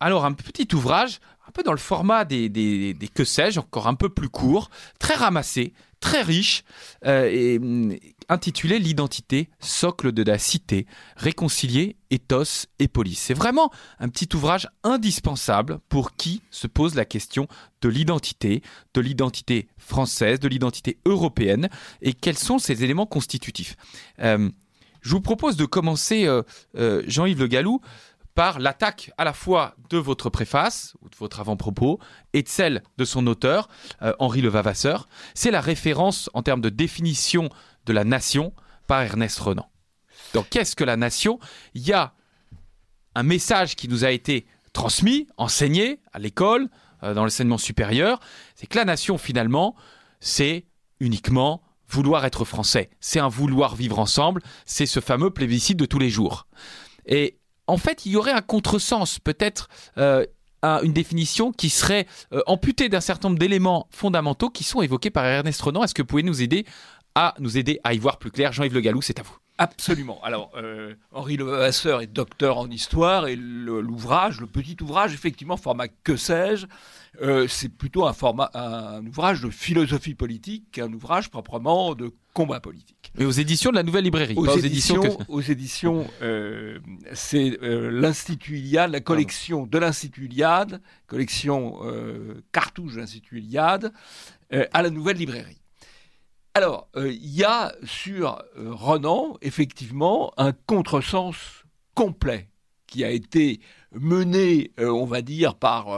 Alors, 0.00 0.24
un 0.24 0.32
petit 0.32 0.66
ouvrage, 0.74 1.20
un 1.52 1.54
peu 1.54 1.62
dans 1.62 1.72
le 1.72 1.78
format 1.78 2.24
des, 2.24 2.96
que 3.12 3.24
sais-je, 3.24 3.60
encore 3.60 3.86
un 3.86 3.94
peu 3.94 4.08
plus 4.08 4.30
court, 4.30 4.70
très 4.98 5.14
ramassé, 5.14 5.74
très 6.00 6.22
riche, 6.22 6.64
euh, 7.04 7.28
et 7.30 7.58
hum, 7.58 7.94
intitulé 8.30 8.78
L'identité, 8.78 9.50
socle 9.60 10.12
de 10.12 10.22
la 10.22 10.38
cité, 10.38 10.86
réconcilier 11.14 11.96
ethos 12.10 12.68
et 12.78 12.88
police. 12.88 13.20
C'est 13.20 13.34
vraiment 13.34 13.70
un 13.98 14.08
petit 14.08 14.34
ouvrage 14.34 14.66
indispensable 14.82 15.78
pour 15.90 16.16
qui 16.16 16.40
se 16.50 16.66
pose 16.66 16.94
la 16.94 17.04
question 17.04 17.48
de 17.82 17.90
l'identité, 17.90 18.62
de 18.94 19.02
l'identité 19.02 19.68
française, 19.76 20.40
de 20.40 20.48
l'identité 20.48 20.96
européenne, 21.04 21.68
et 22.00 22.14
quels 22.14 22.38
sont 22.38 22.58
ces 22.58 22.82
éléments 22.82 23.04
constitutifs. 23.06 23.76
Euh, 24.20 24.48
je 25.02 25.10
vous 25.10 25.20
propose 25.20 25.56
de 25.56 25.66
commencer, 25.66 26.26
euh, 26.26 27.02
Jean-Yves 27.06 27.40
Le 27.40 27.48
Gallou, 27.48 27.80
par 28.34 28.58
l'attaque 28.58 29.10
à 29.18 29.24
la 29.24 29.32
fois 29.32 29.74
de 29.90 29.98
votre 29.98 30.30
préface, 30.30 30.94
ou 31.02 31.08
de 31.08 31.16
votre 31.16 31.40
avant-propos, 31.40 31.98
et 32.32 32.42
de 32.42 32.48
celle 32.48 32.82
de 32.96 33.04
son 33.04 33.26
auteur, 33.26 33.68
euh, 34.02 34.14
Henri 34.18 34.40
Levavasseur. 34.40 35.08
C'est 35.34 35.50
la 35.50 35.60
référence 35.60 36.30
en 36.34 36.42
termes 36.42 36.60
de 36.60 36.70
définition 36.70 37.48
de 37.86 37.92
la 37.92 38.04
nation 38.04 38.52
par 38.86 39.02
Ernest 39.02 39.38
Renan. 39.38 39.68
Donc, 40.34 40.48
qu'est-ce 40.48 40.76
que 40.76 40.84
la 40.84 40.96
nation? 40.96 41.38
Il 41.74 41.86
y 41.86 41.92
a 41.92 42.14
un 43.14 43.22
message 43.22 43.76
qui 43.76 43.88
nous 43.88 44.04
a 44.04 44.10
été 44.10 44.46
transmis, 44.72 45.28
enseigné 45.36 46.00
à 46.12 46.18
l'école, 46.18 46.68
euh, 47.02 47.14
dans 47.14 47.24
l'enseignement 47.24 47.58
supérieur, 47.58 48.20
c'est 48.54 48.66
que 48.66 48.78
la 48.78 48.84
nation, 48.84 49.18
finalement, 49.18 49.74
c'est 50.20 50.66
uniquement 51.00 51.62
vouloir 51.88 52.24
être 52.24 52.44
français. 52.44 52.88
C'est 53.00 53.20
un 53.20 53.28
vouloir 53.28 53.76
vivre 53.76 53.98
ensemble, 53.98 54.40
c'est 54.64 54.86
ce 54.86 55.00
fameux 55.00 55.30
plébiscite 55.30 55.76
de 55.76 55.84
tous 55.84 55.98
les 55.98 56.08
jours. 56.08 56.46
Et 57.04 57.38
en 57.66 57.76
fait, 57.76 58.06
il 58.06 58.12
y 58.12 58.16
aurait 58.16 58.32
un 58.32 58.42
contresens, 58.42 59.18
peut-être 59.18 59.68
euh, 59.98 60.26
un- 60.62 60.80
une 60.82 60.92
définition 60.92 61.52
qui 61.52 61.70
serait 61.70 62.06
euh, 62.32 62.42
amputée 62.46 62.88
d'un 62.88 63.00
certain 63.00 63.28
nombre 63.28 63.38
d'éléments 63.38 63.86
fondamentaux 63.90 64.50
qui 64.50 64.64
sont 64.64 64.82
évoqués 64.82 65.10
par 65.10 65.24
Ernest 65.24 65.60
Renan. 65.62 65.82
Est-ce 65.84 65.94
que 65.94 66.02
vous 66.02 66.06
pouvez 66.06 66.22
nous 66.22 66.42
aider 66.42 66.64
à 67.14 67.34
nous 67.38 67.58
aider 67.58 67.80
à 67.84 67.94
y 67.94 67.98
voir 67.98 68.18
plus 68.18 68.30
clair? 68.30 68.52
Jean-Yves 68.52 68.74
Le 68.74 68.80
Gallou, 68.80 69.02
c'est 69.02 69.18
à 69.18 69.22
vous. 69.22 69.36
Absolument. 69.58 70.18
Alors, 70.24 70.50
euh, 70.56 70.94
Henri 71.12 71.36
Levasseur 71.36 72.00
est 72.00 72.06
docteur 72.06 72.58
en 72.58 72.68
histoire 72.70 73.26
et 73.28 73.36
l'ouvrage, 73.36 74.40
le 74.40 74.46
petit 74.46 74.76
ouvrage, 74.80 75.12
effectivement, 75.14 75.56
format 75.56 75.88
que 75.88 76.16
sais-je, 76.16 76.66
euh, 77.20 77.46
c'est 77.48 77.68
plutôt 77.68 78.06
un 78.06 78.14
un, 78.54 79.06
ouvrage 79.06 79.42
de 79.42 79.50
philosophie 79.50 80.14
politique 80.14 80.64
qu'un 80.72 80.92
ouvrage 80.92 81.28
proprement 81.28 81.94
de 81.94 82.12
combat 82.32 82.60
politique. 82.60 83.01
Mais 83.18 83.24
aux 83.26 83.30
éditions 83.30 83.70
de 83.70 83.76
la 83.76 83.82
Nouvelle 83.82 84.04
Librairie, 84.04 84.34
Aux 84.36 84.44
pas 84.44 84.56
éditions, 84.56 85.02
que- 85.02 85.24
aux 85.28 85.40
éditions, 85.42 86.06
euh, 86.22 86.78
c'est 87.12 87.58
euh, 87.62 87.90
l'Institut 87.90 88.58
Iliade, 88.58 88.90
la 88.90 89.00
collection 89.00 89.66
de 89.66 89.78
l'Institut 89.78 90.26
Iliade, 90.26 90.80
collection 91.06 91.80
euh, 91.84 92.42
cartouche 92.52 92.94
de 92.94 93.00
l'Institut 93.00 93.38
Iliade, 93.40 93.92
à 94.72 94.82
la 94.82 94.90
Nouvelle 94.90 95.16
Librairie. 95.16 95.62
Alors, 96.52 96.88
il 96.96 97.34
y 97.34 97.42
a 97.42 97.74
sur 97.84 98.42
Renan, 98.54 99.38
effectivement, 99.40 100.32
un 100.36 100.52
contresens 100.52 101.64
complet 101.94 102.50
qui 102.86 103.02
a 103.02 103.10
été 103.10 103.60
mené, 103.92 104.72
on 104.78 105.06
va 105.06 105.22
dire, 105.22 105.54
par 105.54 105.88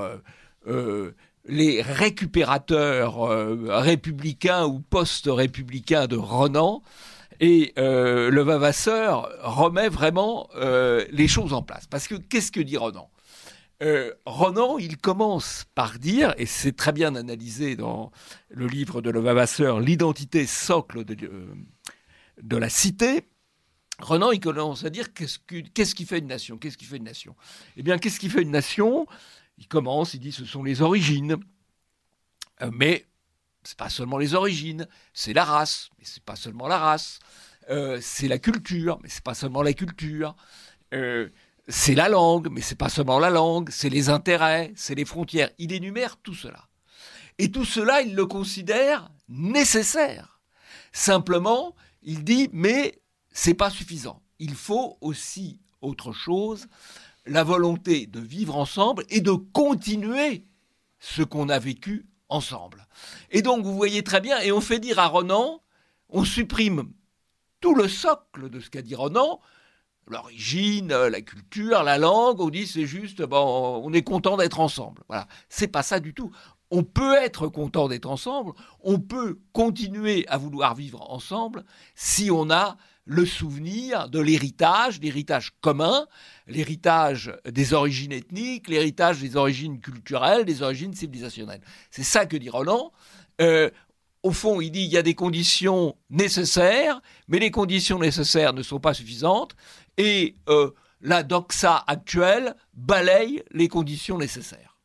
les 1.46 1.82
récupérateurs 1.82 3.30
euh, 3.30 3.66
républicains 3.68 4.64
ou 4.64 4.80
post-républicains 4.80 6.06
de 6.06 6.16
Renan. 6.16 6.82
Et 7.40 7.72
euh, 7.78 8.30
le 8.30 8.42
Vavasseur 8.42 9.28
remet 9.42 9.88
vraiment 9.88 10.48
euh, 10.54 11.04
les 11.10 11.28
choses 11.28 11.52
en 11.52 11.62
place. 11.62 11.86
Parce 11.86 12.06
que 12.08 12.14
qu'est-ce 12.14 12.52
que 12.52 12.60
dit 12.60 12.76
Renan? 12.76 13.10
Euh, 13.82 14.12
Renan, 14.24 14.78
il 14.78 14.96
commence 14.96 15.64
par 15.74 15.98
dire, 15.98 16.32
et 16.38 16.46
c'est 16.46 16.76
très 16.76 16.92
bien 16.92 17.16
analysé 17.16 17.74
dans 17.76 18.12
le 18.48 18.66
livre 18.66 19.02
de 19.02 19.10
Le 19.10 19.20
Vavasseur, 19.20 19.80
L'identité 19.80 20.46
socle 20.46 21.04
de, 21.04 22.56
la 22.56 22.68
cité, 22.68 23.24
Renan, 23.98 24.30
il 24.30 24.40
commence 24.40 24.84
à 24.84 24.90
dire 24.90 25.12
qu'est-ce, 25.12 25.38
que- 25.40 25.68
qu'est-ce 25.74 25.94
qui 25.94 26.04
fait 26.04 26.18
une 26.18 26.28
nation? 26.28 26.56
Qu'est-ce 26.56 26.78
qui 26.78 26.84
fait 26.84 26.96
une 26.96 27.04
nation? 27.04 27.34
Eh 27.76 27.82
bien, 27.82 27.98
qu'est-ce 27.98 28.20
qui 28.20 28.30
fait 28.30 28.42
une 28.42 28.52
nation? 28.52 29.06
Il 29.58 29.68
commence, 29.68 30.14
il 30.14 30.20
dit 30.20 30.32
ce 30.32 30.44
sont 30.44 30.62
les 30.62 30.82
origines. 30.82 31.36
Euh, 32.62 32.70
mais 32.72 33.06
c'est 33.62 33.78
pas 33.78 33.88
seulement 33.88 34.18
les 34.18 34.34
origines, 34.34 34.86
c'est 35.12 35.32
la 35.32 35.44
race, 35.44 35.88
mais 35.98 36.04
c'est 36.04 36.22
pas 36.22 36.36
seulement 36.36 36.68
la 36.68 36.78
race. 36.78 37.18
Euh, 37.70 37.98
c'est 38.00 38.28
la 38.28 38.38
culture, 38.38 38.98
mais 39.02 39.08
c'est 39.08 39.24
pas 39.24 39.34
seulement 39.34 39.62
la 39.62 39.72
culture. 39.72 40.36
Euh, 40.92 41.30
c'est 41.66 41.94
la 41.94 42.08
langue, 42.08 42.48
mais 42.50 42.60
c'est 42.60 42.74
pas 42.74 42.90
seulement 42.90 43.18
la 43.18 43.30
langue, 43.30 43.70
c'est 43.70 43.88
les 43.88 44.10
intérêts, 44.10 44.72
c'est 44.76 44.94
les 44.94 45.06
frontières. 45.06 45.50
Il 45.58 45.72
énumère 45.72 46.18
tout 46.18 46.34
cela. 46.34 46.68
Et 47.38 47.50
tout 47.50 47.64
cela, 47.64 48.02
il 48.02 48.14
le 48.14 48.26
considère 48.26 49.10
nécessaire. 49.28 50.40
Simplement, 50.92 51.74
il 52.02 52.22
dit, 52.22 52.48
mais 52.52 53.00
c'est 53.30 53.54
pas 53.54 53.70
suffisant. 53.70 54.22
Il 54.38 54.54
faut 54.54 54.98
aussi 55.00 55.60
autre 55.80 56.12
chose, 56.12 56.66
la 57.26 57.44
volonté 57.44 58.06
de 58.06 58.20
vivre 58.20 58.56
ensemble 58.56 59.04
et 59.08 59.20
de 59.20 59.32
continuer 59.32 60.44
ce 60.98 61.22
qu'on 61.22 61.48
a 61.48 61.58
vécu 61.58 62.06
ensemble. 62.28 62.86
Et 63.30 63.42
donc, 63.42 63.64
vous 63.64 63.74
voyez 63.74 64.02
très 64.02 64.20
bien, 64.20 64.40
et 64.40 64.52
on 64.52 64.60
fait 64.60 64.78
dire 64.78 64.98
à 64.98 65.06
Renan, 65.06 65.60
on 66.08 66.24
supprime 66.24 66.92
tout 67.60 67.74
le 67.74 67.88
socle 67.88 68.50
de 68.50 68.60
ce 68.60 68.70
qu'a 68.70 68.82
dit 68.82 68.94
Renan, 68.94 69.40
l'origine, 70.06 70.88
la 70.88 71.20
culture, 71.20 71.82
la 71.82 71.98
langue, 71.98 72.40
on 72.40 72.50
dit 72.50 72.66
c'est 72.66 72.86
juste, 72.86 73.22
bon, 73.22 73.82
on 73.84 73.92
est 73.92 74.02
content 74.02 74.36
d'être 74.36 74.60
ensemble. 74.60 75.02
Voilà, 75.08 75.26
c'est 75.48 75.68
pas 75.68 75.82
ça 75.82 76.00
du 76.00 76.14
tout. 76.14 76.30
On 76.70 76.82
peut 76.82 77.16
être 77.16 77.48
content 77.48 77.88
d'être 77.88 78.08
ensemble, 78.08 78.52
on 78.82 78.98
peut 78.98 79.38
continuer 79.52 80.26
à 80.28 80.38
vouloir 80.38 80.74
vivre 80.74 81.10
ensemble 81.10 81.64
si 81.94 82.30
on 82.30 82.50
a 82.50 82.76
le 83.06 83.26
souvenir 83.26 84.08
de 84.08 84.18
l'héritage, 84.18 85.00
l'héritage 85.00 85.52
commun, 85.60 86.06
l'héritage 86.46 87.34
des 87.44 87.74
origines 87.74 88.12
ethniques, 88.12 88.68
l'héritage 88.68 89.20
des 89.20 89.36
origines 89.36 89.80
culturelles, 89.80 90.44
des 90.44 90.62
origines 90.62 90.94
civilisationnelles. 90.94 91.60
C'est 91.90 92.02
ça 92.02 92.26
que 92.26 92.36
dit 92.36 92.48
Roland. 92.48 92.92
Euh, 93.40 93.70
au 94.22 94.30
fond, 94.32 94.60
il 94.62 94.70
dit 94.70 94.84
qu'il 94.84 94.92
y 94.92 94.96
a 94.96 95.02
des 95.02 95.14
conditions 95.14 95.96
nécessaires, 96.08 97.02
mais 97.28 97.38
les 97.38 97.50
conditions 97.50 97.98
nécessaires 97.98 98.54
ne 98.54 98.62
sont 98.62 98.80
pas 98.80 98.94
suffisantes, 98.94 99.54
et 99.98 100.36
euh, 100.48 100.70
la 101.02 101.22
doxa 101.22 101.84
actuelle 101.86 102.56
balaye 102.72 103.42
les 103.50 103.68
conditions 103.68 104.16
nécessaires. 104.16 104.78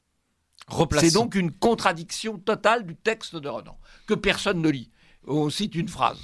C'est 0.99 1.13
donc 1.13 1.35
une 1.35 1.51
contradiction 1.51 2.38
totale 2.38 2.85
du 2.85 2.95
texte 2.95 3.35
de 3.35 3.47
Renan, 3.47 3.79
que 4.07 4.13
personne 4.13 4.61
ne 4.61 4.69
lit. 4.69 4.91
On 5.25 5.49
cite 5.49 5.73
une 5.73 5.88
phrase. 5.88 6.19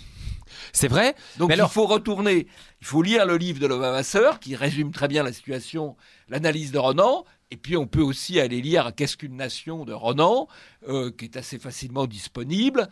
C'est 0.74 0.88
vrai. 0.88 1.16
Donc 1.38 1.52
il 1.56 1.68
faut 1.68 1.86
retourner, 1.86 2.48
il 2.82 2.88
faut 2.88 3.02
lire 3.02 3.26
le 3.26 3.38
livre 3.38 3.60
de 3.60 3.68
Levavasseur 3.68 4.40
qui 4.40 4.56
résume 4.56 4.92
très 4.92 5.08
bien 5.08 5.24
la 5.24 5.34
situation, 5.34 5.96
l'analyse 6.30 6.72
de 6.72 6.80
Renan. 6.80 7.26
Et 7.52 7.58
puis 7.58 7.78
on 7.78 7.88
peut 7.88 8.02
aussi 8.02 8.40
aller 8.40 8.62
lire 8.62 8.92
Qu'est-ce 8.96 9.18
qu'une 9.18 9.36
nation 9.36 9.86
de 9.86 9.94
Renan, 9.94 10.48
euh, 10.88 11.12
qui 11.12 11.26
est 11.26 11.38
assez 11.38 11.60
facilement 11.60 12.08
disponible. 12.08 12.90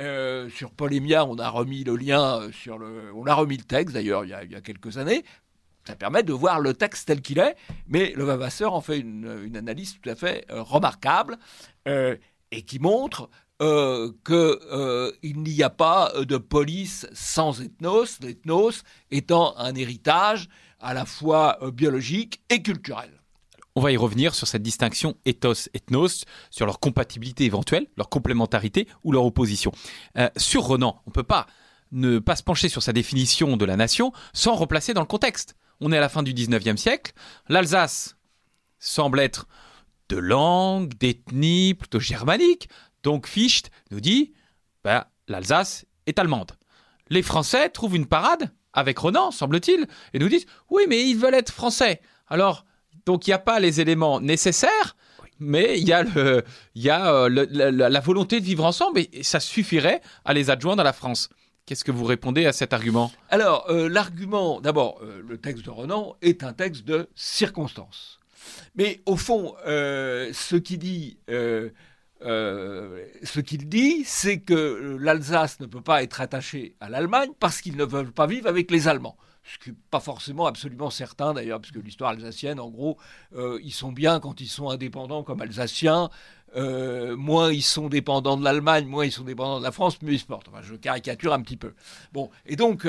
Euh, 0.00 0.48
sur 0.50 0.70
Polémia, 0.70 1.24
on 1.26 1.38
a 1.38 1.48
remis 1.48 1.82
le 1.84 1.96
lien 1.96 2.40
euh, 2.40 2.52
sur 2.52 2.78
le, 2.78 3.12
on 3.14 3.26
a 3.26 3.34
remis 3.34 3.56
le 3.56 3.64
texte 3.64 3.94
d'ailleurs 3.94 4.24
il, 4.24 4.30
y 4.30 4.54
a 4.54 4.60
quelques 4.60 4.98
années. 4.98 5.24
Ça 5.86 5.96
permet 5.96 6.22
de 6.22 6.32
voir 6.32 6.60
le 6.60 6.74
texte 6.74 7.08
tel 7.08 7.20
qu'il 7.20 7.38
est, 7.38 7.56
mais 7.88 8.12
le 8.16 8.24
Vavasseur 8.24 8.74
en 8.74 8.80
fait 8.80 8.98
une, 8.98 9.56
analyse 9.56 9.98
tout 10.00 10.10
à 10.10 10.16
fait 10.16 10.44
remarquable 10.50 11.38
et 11.86 12.62
qui 12.62 12.80
montre 12.80 13.30
euh, 13.62 14.12
qu'il 14.26 14.34
euh, 14.34 15.12
n'y 15.24 15.62
a 15.62 15.70
pas 15.70 16.12
de 16.18 16.36
police 16.36 17.06
sans 17.14 17.62
ethnos, 17.62 18.20
l'ethnos 18.20 18.82
étant 19.10 19.56
un 19.56 19.74
héritage 19.74 20.50
à 20.78 20.92
la 20.92 21.06
fois 21.06 21.56
euh, 21.62 21.70
biologique 21.70 22.42
et 22.50 22.60
culturel. 22.62 23.10
On 23.74 23.80
va 23.80 23.92
y 23.92 23.96
revenir 23.96 24.34
sur 24.34 24.46
cette 24.46 24.62
distinction 24.62 25.16
ethos-ethnos, 25.24 26.24
sur 26.50 26.66
leur 26.66 26.80
compatibilité 26.80 27.44
éventuelle, 27.44 27.86
leur 27.96 28.10
complémentarité 28.10 28.88
ou 29.04 29.12
leur 29.12 29.24
opposition. 29.24 29.72
sur 30.36 30.64
Renan, 30.64 31.00
on 31.06 31.10
ne 31.10 31.12
peut 31.12 31.22
pas 31.22 31.46
ne 31.92 32.18
pas 32.18 32.36
se 32.36 32.42
pencher 32.42 32.68
sur 32.68 32.82
sa 32.82 32.92
définition 32.92 33.56
de 33.56 33.64
la 33.64 33.76
nation 33.76 34.12
sans 34.32 34.54
replacer 34.54 34.92
dans 34.92 35.00
le 35.00 35.06
contexte. 35.06 35.56
On 35.80 35.92
est 35.92 35.96
à 35.96 36.00
la 36.00 36.08
fin 36.08 36.22
du 36.22 36.34
19e 36.34 36.76
siècle, 36.76 37.12
l'Alsace 37.48 38.16
semble 38.78 39.20
être 39.20 39.46
de 40.08 40.16
langue, 40.16 40.94
d'ethnie 40.94 41.74
plutôt 41.74 42.00
germanique, 42.00 42.68
donc 43.06 43.28
Fichte 43.28 43.70
nous 43.92 44.00
dit, 44.00 44.32
ben, 44.82 45.04
l'Alsace 45.28 45.86
est 46.06 46.18
allemande. 46.18 46.50
Les 47.08 47.22
Français 47.22 47.68
trouvent 47.68 47.94
une 47.94 48.06
parade 48.06 48.50
avec 48.72 48.98
Renan, 48.98 49.30
semble-t-il, 49.30 49.86
et 50.12 50.18
nous 50.18 50.28
disent, 50.28 50.46
oui, 50.70 50.82
mais 50.88 51.08
ils 51.08 51.16
veulent 51.16 51.34
être 51.34 51.52
français. 51.52 52.00
Alors, 52.26 52.64
donc 53.06 53.28
il 53.28 53.30
n'y 53.30 53.34
a 53.34 53.38
pas 53.38 53.60
les 53.60 53.80
éléments 53.80 54.20
nécessaires, 54.20 54.96
mais 55.38 55.78
il 55.78 55.86
y 55.86 55.92
a, 55.92 56.02
le, 56.02 56.42
y 56.74 56.90
a 56.90 57.14
euh, 57.14 57.28
la, 57.28 58.00
volonté 58.00 58.40
de 58.40 58.44
vivre 58.44 58.64
ensemble, 58.64 58.98
et, 58.98 59.22
ça 59.22 59.38
suffirait 59.38 60.00
à 60.24 60.34
les 60.34 60.50
adjoindre 60.50 60.80
à 60.80 60.84
la 60.84 60.92
France. 60.92 61.28
Qu'est-ce 61.64 61.84
que 61.84 61.92
vous 61.92 62.06
répondez 62.06 62.44
à 62.44 62.52
cet 62.52 62.72
argument? 62.72 63.12
Alors, 63.30 63.70
euh, 63.70 63.88
l'argument, 63.88 64.60
d'abord, 64.60 64.98
euh, 65.02 65.22
le 65.24 65.38
texte 65.38 65.64
de 65.64 65.70
Renan 65.70 66.16
est 66.22 66.42
un 66.42 66.52
texte 66.52 66.84
de 66.84 67.08
circonstance. 67.14 68.18
Mais 68.74 69.00
au 69.06 69.16
fond, 69.16 69.54
ce 69.64 70.56
qui 70.56 70.78
dit 70.78 71.18
euh, 72.22 73.04
ce 73.22 73.40
qu'il 73.40 73.68
dit, 73.68 74.02
c'est 74.04 74.40
que 74.40 74.96
l'Alsace 74.98 75.60
ne 75.60 75.66
peut 75.66 75.82
pas 75.82 76.02
être 76.02 76.20
attachée 76.20 76.74
à 76.80 76.88
l'Allemagne 76.88 77.30
parce 77.38 77.60
qu'ils 77.60 77.76
ne 77.76 77.84
veulent 77.84 78.12
pas 78.12 78.26
vivre 78.26 78.48
avec 78.48 78.70
les 78.70 78.88
Allemands. 78.88 79.16
Ce 79.44 79.58
qui 79.58 79.70
n'est 79.70 79.76
pas 79.90 80.00
forcément 80.00 80.46
absolument 80.46 80.90
certain 80.90 81.34
d'ailleurs, 81.34 81.60
parce 81.60 81.70
que 81.70 81.78
l'histoire 81.78 82.10
alsacienne, 82.10 82.58
en 82.58 82.68
gros, 82.68 82.98
euh, 83.36 83.60
ils 83.62 83.72
sont 83.72 83.92
bien 83.92 84.18
quand 84.18 84.40
ils 84.40 84.48
sont 84.48 84.70
indépendants 84.70 85.22
comme 85.22 85.40
Alsaciens. 85.40 86.10
Euh, 86.56 87.16
moins 87.16 87.52
ils 87.52 87.62
sont 87.62 87.88
dépendants 87.88 88.36
de 88.36 88.42
l'Allemagne, 88.42 88.86
moins 88.86 89.04
ils 89.04 89.12
sont 89.12 89.24
dépendants 89.24 89.58
de 89.58 89.64
la 89.64 89.72
France, 89.72 90.00
mieux 90.02 90.14
ils 90.14 90.18
se 90.18 90.24
portent. 90.24 90.48
Enfin, 90.48 90.62
je 90.62 90.74
caricature 90.74 91.32
un 91.32 91.42
petit 91.42 91.56
peu. 91.56 91.74
Bon, 92.12 92.30
et 92.46 92.56
donc 92.56 92.88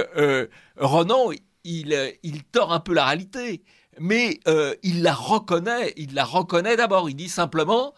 Renan, 0.77 1.31
il, 1.63 2.43
tord 2.51 2.71
un 2.71 2.79
peu 2.79 2.93
la 2.93 3.05
réalité, 3.05 3.61
mais 3.99 4.39
il 4.83 5.03
la 5.03 5.13
reconnaît. 5.13 5.93
Il 5.97 6.15
la 6.15 6.23
reconnaît 6.23 6.77
d'abord. 6.77 7.09
Il 7.09 7.15
dit 7.15 7.29
simplement, 7.29 7.93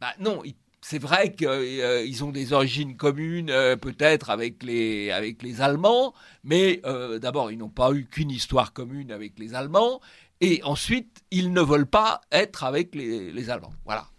bah 0.00 0.12
non, 0.18 0.42
il 0.44 0.54
c'est 0.82 0.98
vrai 0.98 1.32
qu'ils 1.32 1.46
euh, 1.48 2.22
ont 2.22 2.32
des 2.32 2.52
origines 2.52 2.96
communes, 2.96 3.50
euh, 3.50 3.76
peut-être 3.76 4.30
avec 4.30 4.62
les, 4.62 5.10
avec 5.12 5.42
les 5.42 5.60
Allemands, 5.60 6.12
mais 6.42 6.80
euh, 6.84 7.18
d'abord, 7.18 7.52
ils 7.52 7.58
n'ont 7.58 7.68
pas 7.68 7.92
eu 7.92 8.04
qu'une 8.04 8.30
histoire 8.30 8.72
commune 8.72 9.12
avec 9.12 9.38
les 9.38 9.54
Allemands, 9.54 10.00
et 10.40 10.60
ensuite, 10.64 11.22
ils 11.30 11.52
ne 11.52 11.60
veulent 11.62 11.86
pas 11.86 12.20
être 12.32 12.64
avec 12.64 12.96
les, 12.96 13.30
les 13.32 13.50
Allemands. 13.50 13.72
Voilà. 13.84 14.11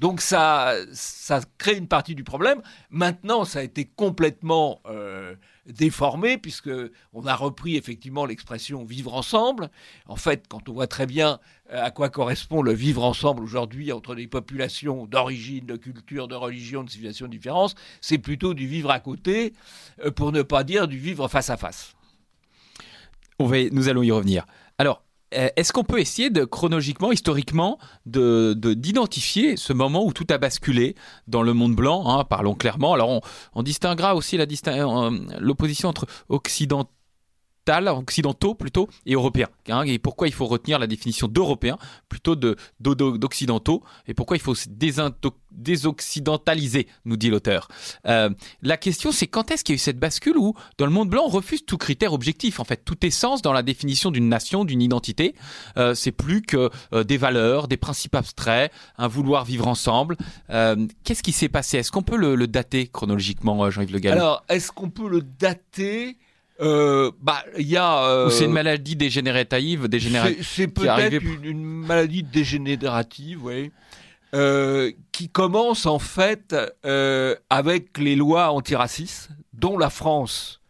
Donc 0.00 0.20
ça, 0.20 0.74
ça 0.92 1.40
crée 1.58 1.76
une 1.76 1.88
partie 1.88 2.14
du 2.14 2.24
problème. 2.24 2.60
Maintenant, 2.90 3.44
ça 3.44 3.60
a 3.60 3.62
été 3.62 3.84
complètement 3.84 4.80
euh, 4.86 5.34
déformé 5.66 6.36
puisque 6.36 6.70
on 7.12 7.26
a 7.26 7.34
repris 7.34 7.76
effectivement 7.76 8.26
l'expression 8.26 8.84
vivre 8.84 9.14
ensemble. 9.14 9.70
En 10.06 10.16
fait, 10.16 10.46
quand 10.48 10.68
on 10.68 10.72
voit 10.72 10.86
très 10.86 11.06
bien 11.06 11.38
euh, 11.72 11.82
à 11.82 11.90
quoi 11.90 12.10
correspond 12.10 12.60
le 12.62 12.72
vivre 12.72 13.04
ensemble 13.04 13.42
aujourd'hui 13.42 13.92
entre 13.92 14.14
des 14.14 14.26
populations 14.26 15.06
d'origine, 15.06 15.64
de 15.66 15.76
culture, 15.76 16.28
de 16.28 16.34
religion, 16.34 16.82
de 16.82 16.90
civilisation 16.90 17.28
différentes, 17.28 17.74
c'est 18.00 18.18
plutôt 18.18 18.52
du 18.52 18.66
vivre 18.66 18.90
à 18.90 19.00
côté, 19.00 19.52
euh, 20.04 20.10
pour 20.10 20.32
ne 20.32 20.42
pas 20.42 20.64
dire 20.64 20.88
du 20.88 20.98
vivre 20.98 21.28
face 21.28 21.50
à 21.50 21.56
face. 21.56 21.94
On 23.38 23.46
va, 23.46 23.56
nous 23.70 23.88
allons 23.88 24.02
y 24.02 24.10
revenir. 24.10 24.44
Alors, 24.78 25.02
est-ce 25.56 25.72
qu'on 25.72 25.84
peut 25.84 26.00
essayer 26.00 26.30
de 26.30 26.44
chronologiquement, 26.44 27.12
historiquement, 27.12 27.78
de, 28.06 28.54
d'identifier 28.54 29.56
ce 29.56 29.72
moment 29.72 30.04
où 30.04 30.12
tout 30.12 30.26
a 30.30 30.38
basculé 30.38 30.94
dans 31.28 31.42
le 31.42 31.52
monde 31.54 31.74
blanc, 31.74 32.08
hein, 32.08 32.24
parlons 32.24 32.54
clairement. 32.54 32.94
Alors 32.94 33.20
on, 33.54 33.62
distinguera 33.62 34.14
aussi 34.14 34.38
euh, 34.38 35.10
l'opposition 35.38 35.88
entre 35.88 36.06
occidentaux 36.28 36.90
occidentaux 37.68 38.54
plutôt, 38.54 38.88
et 39.06 39.14
européens. 39.14 39.48
Hein, 39.68 39.82
et 39.82 39.98
pourquoi 39.98 40.28
il 40.28 40.34
faut 40.34 40.46
retenir 40.46 40.78
la 40.78 40.86
définition 40.86 41.28
d'européens 41.28 41.78
plutôt 42.08 42.36
de, 42.36 42.56
d'occidentaux, 42.80 43.82
et 44.06 44.14
pourquoi 44.14 44.36
il 44.36 44.40
faut 44.40 44.54
se 44.54 44.68
désoccidentaliser, 45.52 46.86
nous 47.04 47.16
dit 47.16 47.30
l'auteur. 47.30 47.68
Euh, 48.06 48.30
la 48.62 48.76
question, 48.76 49.12
c'est 49.12 49.26
quand 49.26 49.50
est-ce 49.50 49.64
qu'il 49.64 49.74
y 49.74 49.76
a 49.76 49.76
eu 49.76 49.78
cette 49.78 49.98
bascule 49.98 50.36
où, 50.36 50.54
dans 50.78 50.86
le 50.86 50.92
monde 50.92 51.08
blanc, 51.08 51.24
on 51.26 51.30
refuse 51.30 51.64
tout 51.64 51.78
critère 51.78 52.12
objectif, 52.12 52.60
en 52.60 52.64
fait, 52.64 52.84
tout 52.84 53.04
essence 53.04 53.42
dans 53.42 53.52
la 53.52 53.62
définition 53.62 54.10
d'une 54.10 54.28
nation, 54.28 54.64
d'une 54.64 54.82
identité. 54.82 55.34
Euh, 55.76 55.94
c'est 55.94 56.12
plus 56.12 56.42
que 56.42 56.70
euh, 56.92 57.04
des 57.04 57.16
valeurs, 57.16 57.68
des 57.68 57.76
principes 57.76 58.14
abstraits, 58.14 58.72
un 58.98 59.08
vouloir 59.08 59.44
vivre 59.44 59.66
ensemble. 59.66 60.16
qu'est-ce 60.48 61.22
qui 61.22 61.32
s'est 61.32 61.48
passé? 61.48 61.78
Est-ce 61.78 61.90
qu'on 61.90 62.02
peut 62.02 62.16
le, 62.16 62.46
dater 62.46 62.88
chronologiquement, 62.88 63.70
Jean-Yves 63.70 63.92
Le 63.92 63.98
Gall? 63.98 64.12
Alors, 64.14 64.44
est-ce 64.48 64.70
qu'on 64.70 64.90
peut 64.90 65.08
le 65.08 65.22
dater 65.22 66.18
euh, 66.60 67.10
bah, 67.20 67.44
il 67.58 67.66
y 67.66 67.76
a. 67.76 68.04
Euh, 68.04 68.30
c'est 68.30 68.44
une 68.44 68.52
maladie 68.52 68.96
dégénérative, 68.96 69.88
dégénérative. 69.88 70.46
C'est 70.46 70.68
peut-être 70.68 71.22
une, 71.42 71.62
maladie 71.62 72.22
dégénérative, 72.22 73.44
oui, 73.44 73.72
euh, 74.34 74.92
qui 75.10 75.28
commence 75.28 75.86
en 75.86 75.98
fait 75.98 76.54
avec 77.50 77.98
les 77.98 78.16
lois 78.16 78.50
antiracistes, 78.52 79.30
dont 79.52 79.76
la 79.78 79.90
France 79.90 80.60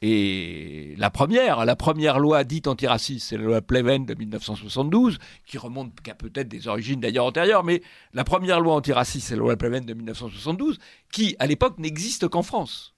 est 0.00 0.96
la 0.98 1.10
première. 1.10 1.64
La 1.64 1.74
première 1.74 2.20
loi 2.20 2.44
dite 2.44 2.68
antiraciste, 2.68 3.28
c'est 3.28 3.36
la 3.36 3.44
loi 3.44 3.60
Pleven 3.62 4.06
de 4.06 4.14
1972, 4.14 5.18
qui 5.44 5.58
remonte 5.58 6.00
qu'à 6.02 6.14
peut-être 6.14 6.48
des 6.48 6.68
origines 6.68 7.00
d'ailleurs 7.00 7.26
antérieures, 7.26 7.64
mais 7.64 7.82
la 8.12 8.22
première 8.22 8.60
loi 8.60 8.74
antiraciste, 8.74 9.28
c'est 9.28 9.34
la 9.34 9.40
loi 9.40 9.56
Pleven 9.56 9.84
de 9.84 9.94
1972, 9.94 10.78
qui 11.12 11.34
à 11.40 11.46
l'époque 11.48 11.78
n'existe 11.78 12.28
qu'en 12.28 12.42
France. 12.42 12.95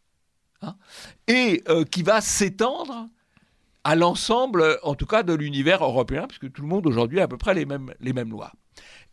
Hein, 0.62 0.76
et 1.28 1.62
euh, 1.68 1.84
qui 1.84 2.02
va 2.02 2.20
s'étendre 2.20 3.08
à 3.84 3.94
l'ensemble, 3.94 4.78
en 4.82 4.94
tout 4.94 5.06
cas, 5.06 5.22
de 5.22 5.32
l'univers 5.32 5.84
européen, 5.84 6.26
puisque 6.26 6.52
tout 6.52 6.62
le 6.62 6.68
monde 6.68 6.86
aujourd'hui 6.86 7.20
a 7.20 7.24
à 7.24 7.28
peu 7.28 7.38
près 7.38 7.54
les 7.54 7.64
mêmes, 7.64 7.94
les 8.00 8.12
mêmes 8.12 8.30
lois. 8.30 8.52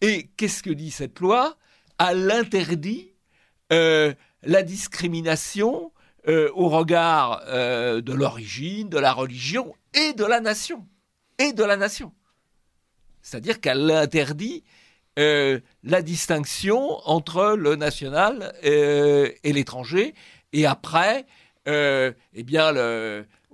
Et 0.01 0.29
qu'est-ce 0.37 0.63
que 0.63 0.71
dit 0.71 0.91
cette 0.91 1.19
loi? 1.19 1.55
Elle 1.99 2.29
interdit 2.31 3.13
euh, 3.71 4.13
la 4.43 4.63
discrimination 4.63 5.91
euh, 6.27 6.49
au 6.55 6.67
regard 6.69 7.45
de 7.45 8.13
l'origine, 8.13 8.89
de 8.89 8.97
la 8.97 9.13
religion 9.13 9.75
et 9.93 10.13
de 10.13 10.25
la 10.25 10.41
nation. 10.41 10.85
Et 11.37 11.53
de 11.53 11.63
la 11.63 11.77
nation. 11.77 12.11
C'est-à-dire 13.21 13.61
qu'elle 13.61 13.89
interdit 13.91 14.63
la 15.17 16.01
distinction 16.01 16.99
entre 17.07 17.55
le 17.55 17.75
national 17.75 18.53
et 18.63 19.53
l'étranger. 19.53 20.13
Et 20.55 20.65
après, 20.65 21.25
eh 21.67 22.43
bien, 22.43 22.71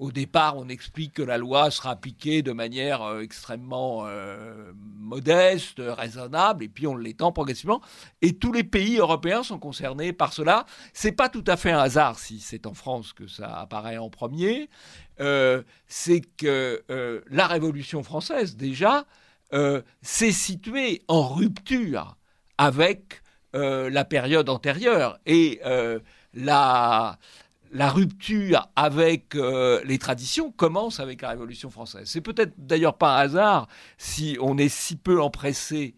au 0.02 0.12
départ, 0.12 0.58
on 0.58 0.68
explique 0.68 1.14
que 1.14 1.22
la 1.22 1.38
loi 1.38 1.70
sera 1.70 1.92
appliquée 1.92 2.42
de 2.42 2.54
manière 2.54 3.04
euh, 3.04 3.22
extrêmement 3.22 4.08
euh, 4.08 4.72
modeste, 4.74 5.80
raisonnable, 5.80 6.64
et 6.64 6.70
puis 6.70 6.88
on 6.88 6.98
l'étend 6.98 7.32
progressivement. 7.32 7.82
Et 8.24 8.34
tous 8.34 8.52
les 8.52 8.64
pays 8.64 8.98
européens 8.98 9.44
sont 9.44 9.60
concernés 9.60 10.12
par 10.12 10.34
cela. 10.34 10.66
C'est 10.92 11.12
pas 11.12 11.30
tout 11.30 11.44
à 11.46 11.56
fait 11.56 11.70
un 11.70 11.78
hasard 11.78 12.18
si 12.18 12.40
c'est 12.40 12.66
en 12.66 12.74
France 12.74 13.14
que 13.14 13.28
ça 13.28 13.60
apparaît 13.60 14.00
en 14.00 14.10
premier. 14.10 14.70
Euh, 15.20 15.62
c'est 15.86 16.22
que 16.22 16.84
la 17.30 17.46
Révolution 17.46 18.02
française, 18.02 18.56
déjà, 18.56 19.06
s'est 20.02 20.32
située 20.32 21.04
en 21.08 21.28
rupture 21.28 22.18
avec 22.58 23.22
la 23.54 24.06
période 24.06 24.50
antérieure. 24.50 25.20
Et 25.28 25.62
la 26.34 27.18
rupture 27.90 28.70
avec 28.76 29.36
euh, 29.36 29.82
les 29.86 29.98
traditions 29.98 30.52
commence 30.52 31.00
avec 31.00 31.22
la 31.22 31.30
Révolution 31.30 31.70
française. 31.70 32.04
C'est 32.06 32.22
peut-être 32.22 32.54
d'ailleurs 32.58 32.98
pas 32.98 33.18
hasard 33.18 33.68
si 33.98 34.38
on 34.42 34.58
est 34.58 34.70
si 34.70 34.96
peu 34.96 35.22
empressé, 35.22 35.96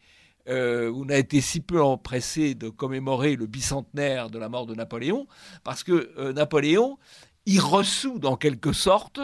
euh, 0.47 0.91
on 0.95 1.09
a 1.09 1.15
été 1.15 1.41
si 1.41 1.61
peu 1.61 1.81
empressé 1.81 2.55
de 2.55 2.69
commémorer 2.69 3.35
le 3.35 3.47
bicentenaire 3.47 4.29
de 4.29 4.37
la 4.37 4.49
mort 4.49 4.65
de 4.65 4.75
Napoléon, 4.75 5.27
parce 5.63 5.83
que 5.83 6.13
euh, 6.17 6.33
Napoléon, 6.33 6.97
il 7.45 7.59
ressout 7.59 8.19
en 8.23 8.37
quelque 8.37 8.73
sorte, 8.73 9.19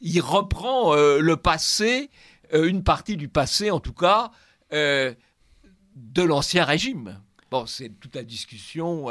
il 0.00 0.20
reprend 0.20 0.96
le 0.96 1.36
passé, 1.36 2.10
une 2.52 2.82
partie 2.82 3.16
du 3.16 3.28
passé 3.28 3.70
en 3.70 3.78
tout 3.78 3.92
cas, 3.92 4.32
de 4.72 5.14
l'ancien 6.16 6.64
régime. 6.64 7.20
Bon, 7.50 7.66
c'est 7.66 7.88
toute 8.00 8.14
la 8.14 8.24
discussion 8.24 9.08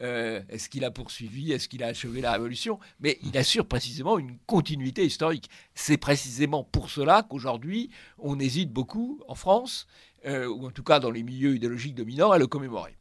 euh, 0.00 0.42
est-ce 0.48 0.68
qu'il 0.68 0.84
a 0.84 0.90
poursuivi 0.90 1.52
Est-ce 1.52 1.68
qu'il 1.68 1.82
a 1.82 1.88
achevé 1.88 2.20
la 2.20 2.32
révolution 2.32 2.78
Mais 3.00 3.18
il 3.22 3.36
assure 3.36 3.66
précisément 3.66 4.18
une 4.18 4.38
continuité 4.46 5.04
historique. 5.04 5.50
C'est 5.74 5.96
précisément 5.96 6.64
pour 6.64 6.90
cela 6.90 7.26
qu'aujourd'hui, 7.28 7.90
on 8.18 8.38
hésite 8.38 8.72
beaucoup 8.72 9.20
en 9.28 9.34
France, 9.34 9.86
euh, 10.26 10.46
ou 10.46 10.66
en 10.66 10.70
tout 10.70 10.84
cas 10.84 11.00
dans 11.00 11.10
les 11.10 11.22
milieux 11.22 11.56
idéologiques 11.56 11.94
dominants, 11.94 12.30
à 12.30 12.38
le 12.38 12.46
commémorer. 12.46 12.97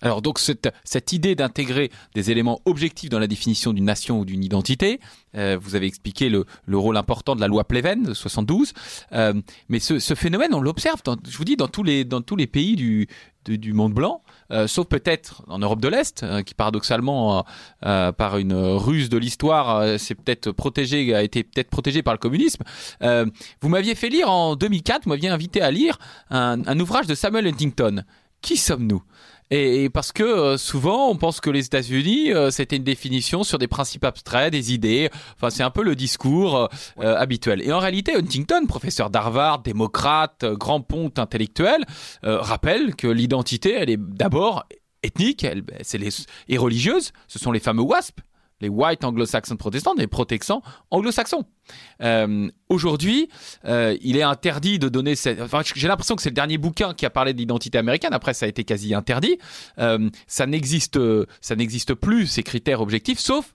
Alors 0.00 0.22
donc 0.22 0.38
cette, 0.38 0.68
cette 0.84 1.12
idée 1.12 1.34
d'intégrer 1.34 1.90
des 2.14 2.30
éléments 2.30 2.60
objectifs 2.64 3.10
dans 3.10 3.18
la 3.18 3.26
définition 3.26 3.72
d'une 3.72 3.84
nation 3.84 4.20
ou 4.20 4.24
d'une 4.24 4.44
identité, 4.44 5.00
euh, 5.34 5.58
vous 5.60 5.74
avez 5.74 5.86
expliqué 5.86 6.28
le, 6.28 6.44
le, 6.66 6.78
rôle 6.78 6.96
important 6.96 7.34
de 7.34 7.40
la 7.40 7.48
loi 7.48 7.64
Pleven 7.64 8.04
de 8.04 8.14
72, 8.14 8.72
euh, 9.12 9.34
mais 9.68 9.80
ce, 9.80 9.98
phénomène 10.14 10.54
on 10.54 10.60
l'observe, 10.60 11.00
je 11.28 11.36
vous 11.36 11.44
dis, 11.44 11.56
dans 11.56 11.68
tous 11.68 11.82
les, 11.82 12.04
dans 12.04 12.22
tous 12.22 12.36
les 12.36 12.46
pays 12.46 12.76
du, 12.76 13.08
du, 13.44 13.72
monde 13.72 13.92
blanc, 13.92 14.22
euh, 14.52 14.66
sauf 14.66 14.86
peut-être 14.86 15.42
en 15.48 15.58
Europe 15.58 15.80
de 15.80 15.88
l'Est, 15.88 16.22
euh, 16.22 16.42
qui 16.42 16.54
paradoxalement, 16.54 17.44
par 17.80 18.38
une 18.38 18.54
ruse 18.54 19.08
de 19.08 19.18
l'histoire, 19.18 19.98
c'est 19.98 20.14
peut-être 20.14 20.52
protégé, 20.52 21.14
a 21.14 21.22
été 21.22 21.42
peut-être 21.42 21.70
protégé 21.70 22.02
par 22.02 22.14
le 22.14 22.18
communisme. 22.18 22.62
vous 23.00 23.68
m'aviez 23.68 23.94
fait 23.94 24.08
lire 24.08 24.30
en 24.30 24.54
2004, 24.54 25.04
vous 25.04 25.10
m'aviez 25.10 25.28
invité 25.28 25.60
à 25.60 25.70
lire 25.70 25.98
un, 26.30 26.64
un 26.66 26.80
ouvrage 26.80 27.06
de 27.06 27.14
Samuel 27.14 27.46
Huntington. 27.46 28.04
Qui 28.40 28.56
sommes-nous? 28.56 29.02
Et, 29.50 29.88
parce 29.88 30.12
que 30.12 30.22
euh, 30.22 30.56
souvent 30.56 31.08
on 31.08 31.16
pense 31.16 31.40
que 31.40 31.50
les 31.50 31.66
États-Unis 31.66 32.32
euh, 32.32 32.50
c'était 32.50 32.76
une 32.76 32.84
définition 32.84 33.44
sur 33.44 33.58
des 33.58 33.68
principes 33.68 34.04
abstraits, 34.04 34.52
des 34.52 34.72
idées. 34.74 35.10
Enfin 35.36 35.50
c'est 35.50 35.62
un 35.62 35.70
peu 35.70 35.82
le 35.82 35.94
discours 35.94 36.68
euh, 37.00 37.16
habituel. 37.16 37.62
Et 37.62 37.72
en 37.72 37.78
réalité 37.78 38.14
Huntington, 38.14 38.66
professeur 38.66 39.10
d'Harvard, 39.10 39.60
démocrate, 39.60 40.44
grand 40.44 40.80
ponte 40.80 41.18
intellectuel, 41.18 41.84
rappelle 42.22 42.94
que 42.94 43.06
l'identité 43.06 43.72
elle 43.72 43.90
est 43.90 43.98
d'abord 43.98 44.64
ethnique, 45.02 45.44
elle, 45.44 45.62
c'est 45.82 45.98
les, 45.98 46.10
et 46.48 46.58
religieuse. 46.58 47.12
Ce 47.28 47.38
sont 47.38 47.52
les 47.52 47.60
fameux 47.60 47.82
WASP, 47.82 48.20
les 48.60 48.68
white 48.68 49.04
anglo-saxons 49.04 49.56
protestants, 49.56 49.94
les 49.94 50.06
protestants 50.06 50.62
anglo-saxons. 50.90 51.44
Euh, 52.02 52.48
Aujourd'hui, 52.68 53.28
euh, 53.64 53.96
il 54.02 54.16
est 54.16 54.22
interdit 54.22 54.78
de 54.78 54.88
donner 54.88 55.14
cette... 55.14 55.40
Enfin, 55.40 55.62
j'ai 55.74 55.88
l'impression 55.88 56.16
que 56.16 56.22
c'est 56.22 56.28
le 56.28 56.34
dernier 56.34 56.58
bouquin 56.58 56.92
qui 56.92 57.06
a 57.06 57.10
parlé 57.10 57.32
de 57.32 57.38
l'identité 57.38 57.78
américaine. 57.78 58.12
Après, 58.12 58.34
ça 58.34 58.46
a 58.46 58.48
été 58.48 58.64
quasi 58.64 58.94
interdit. 58.94 59.38
Euh, 59.78 60.10
ça 60.26 60.46
n'existe, 60.46 60.98
ça 61.40 61.56
n'existe 61.56 61.94
plus 61.94 62.26
ces 62.26 62.42
critères 62.42 62.80
objectifs, 62.80 63.18
sauf 63.18 63.54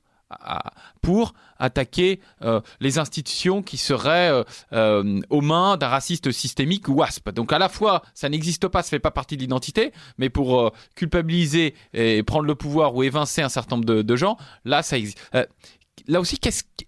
pour 1.02 1.34
attaquer 1.64 2.20
euh, 2.42 2.62
les 2.80 3.00
institutions 3.00 3.64
qui 3.64 3.78
seraient 3.78 4.30
euh, 4.30 4.44
euh, 4.74 5.22
aux 5.30 5.42
mains 5.42 5.78
d'un 5.78 5.88
raciste 5.88 6.32
systémique 6.32 6.88
ou 6.88 6.94
WASP. 6.96 7.30
Donc 7.32 7.54
à 7.54 7.60
la 7.60 7.70
fois, 7.70 8.04
ça 8.14 8.30
n'existe 8.30 8.68
pas, 8.68 8.84
ça 8.84 8.90
fait 8.90 9.00
pas 9.00 9.12
partie 9.12 9.38
de 9.38 9.42
l'identité, 9.42 9.94
mais 10.18 10.30
pour 10.30 10.72
culpabiliser 10.96 11.74
et 11.94 12.24
prendre 12.24 12.46
le 12.46 12.56
pouvoir 12.56 12.96
ou 12.96 13.04
évincer 13.04 13.42
un 13.42 13.50
certain 13.50 13.78
nombre 13.78 14.02
de, 14.04 14.16
gens, 14.16 14.38
là, 14.66 14.84
ça 14.84 14.98
existe. 14.98 15.20
Là 16.08 16.20
aussi, 16.20 16.40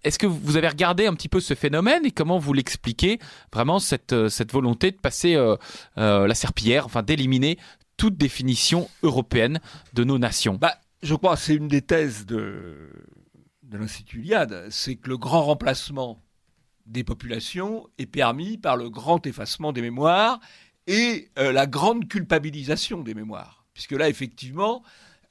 est-ce 0.04 0.18
que 0.18 0.26
vous 0.26 0.56
avez 0.56 0.68
regardé 0.68 1.06
un 1.06 1.14
petit 1.14 1.28
peu 1.28 1.40
ce 1.40 1.54
phénomène 1.54 2.04
et 2.04 2.10
comment 2.10 2.38
vous 2.38 2.52
l'expliquez 2.52 3.18
vraiment 3.52 3.78
cette, 3.78 4.28
cette 4.28 4.52
volonté 4.52 4.90
de 4.90 4.96
passer 4.96 5.36
la 5.96 6.34
serpillière, 6.34 6.86
enfin 6.86 7.02
d'éliminer 7.02 7.58
toute 7.96 8.16
définition 8.16 8.88
européenne 9.02 9.60
de 9.94 10.04
nos 10.04 10.18
nations? 10.18 10.54
Bah, 10.54 10.74
Je 11.02 11.14
crois 11.14 11.36
que 11.36 11.42
c'est 11.42 11.54
une 11.54 11.68
des 11.68 11.82
thèses 11.82 12.26
de, 12.26 12.90
de 13.68 13.78
l'Institut 13.78 14.20
Iliade, 14.20 14.68
c'est 14.70 14.96
que 14.96 15.08
le 15.08 15.18
grand 15.18 15.44
remplacement 15.44 16.22
des 16.86 17.04
populations 17.04 17.88
est 17.98 18.06
permis 18.06 18.58
par 18.58 18.76
le 18.76 18.90
grand 18.90 19.26
effacement 19.26 19.72
des 19.72 19.82
mémoires 19.82 20.40
et 20.86 21.30
euh, 21.38 21.52
la 21.52 21.66
grande 21.66 22.08
culpabilisation 22.08 23.02
des 23.02 23.14
mémoires. 23.14 23.64
Puisque 23.74 23.92
là, 23.92 24.08
effectivement, 24.08 24.82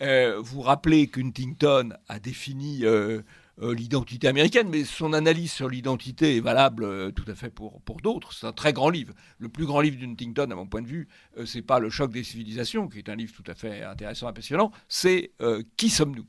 euh, 0.02 0.40
vous 0.42 0.62
rappelez 0.62 1.08
qu'Huntington 1.08 1.94
a 2.10 2.20
défini 2.20 2.82
euh, 2.84 3.22
l'identité 3.62 4.28
américaine, 4.28 4.68
mais 4.70 4.84
son 4.84 5.14
analyse 5.14 5.52
sur 5.52 5.70
l'identité 5.70 6.36
est 6.36 6.42
valable 6.42 7.14
tout 7.14 7.24
à 7.30 7.36
fait 7.36 7.50
pour, 7.50 7.80
pour 7.82 8.02
d'autres. 8.02 8.34
C'est 8.34 8.46
un 8.46 8.52
très 8.52 8.74
grand 8.74 8.90
livre. 8.90 9.14
Le 9.40 9.48
plus 9.48 9.66
grand 9.66 9.80
livre 9.80 9.98
d'Huntington, 9.98 10.52
à 10.52 10.56
mon 10.56 10.68
point 10.68 10.82
de 10.82 10.88
vue, 10.88 11.08
c'est 11.46 11.62
pas 11.62 11.80
Le 11.80 11.90
choc 11.90 12.12
des 12.12 12.26
civilisations, 12.26 12.90
qui 12.90 12.98
est 12.98 13.08
un 13.08 13.16
livre 13.16 13.34
tout 13.34 13.50
à 13.50 13.56
fait 13.56 13.82
intéressant 13.82 14.30
et 14.30 14.34
passionnant, 14.34 14.74
c'est 14.90 15.32
Qui 15.78 15.90
sommes-nous 15.90 16.26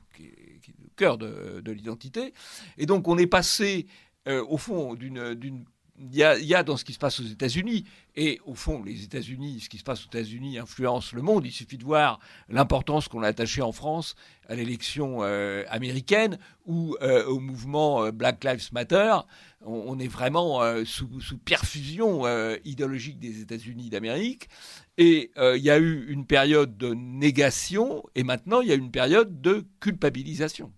cœur 0.96 1.18
de, 1.18 1.70
l'identité. 1.70 2.32
Et 2.78 2.86
donc 2.86 3.06
on 3.06 3.18
est 3.18 3.26
passé, 3.26 3.86
euh, 4.26 4.44
au 4.48 4.56
fond, 4.56 4.94
d'une... 4.94 5.64
Il 5.98 6.14
y, 6.14 6.22
a, 6.22 6.62
dans 6.62 6.76
ce 6.76 6.84
qui 6.84 6.92
se 6.92 6.98
passe 6.98 7.20
aux 7.20 7.24
États-Unis, 7.24 7.86
et 8.16 8.38
au 8.44 8.54
fond, 8.54 8.82
les 8.82 9.02
États-Unis, 9.02 9.60
ce 9.60 9.70
qui 9.70 9.78
se 9.78 9.82
passe 9.82 10.02
aux 10.02 10.08
États-Unis 10.08 10.58
influence 10.58 11.14
le 11.14 11.22
monde. 11.22 11.46
Il 11.46 11.52
suffit 11.52 11.78
de 11.78 11.84
voir 11.84 12.20
l'importance 12.50 13.08
qu'on 13.08 13.22
a 13.22 13.28
attachée 13.28 13.62
en 13.62 13.72
France 13.72 14.14
à 14.46 14.54
l'élection 14.54 15.20
euh, 15.22 15.64
américaine 15.70 16.38
ou 16.66 16.98
euh, 17.00 17.24
au 17.24 17.40
mouvement 17.40 18.10
Black 18.10 18.44
Lives 18.44 18.68
Matter. 18.74 19.16
On, 19.64 19.98
est 19.98 20.06
vraiment 20.06 20.60
sous, 20.84 21.18
sous, 21.22 21.38
perfusion 21.38 22.26
idéologique 22.66 23.18
des 23.18 23.40
États-Unis 23.40 23.88
d'Amérique. 23.88 24.50
Et 24.98 25.30
il 25.38 25.62
y 25.62 25.70
a 25.70 25.78
eu 25.78 26.08
une 26.08 26.26
période 26.26 26.76
de 26.76 26.92
négation, 26.92 28.04
et 28.14 28.22
maintenant 28.22 28.60
il 28.60 28.68
y 28.68 28.72
a 28.72 28.76
une 28.76 28.90
période 28.90 29.40
de 29.40 29.66
culpabilisation 29.80 30.74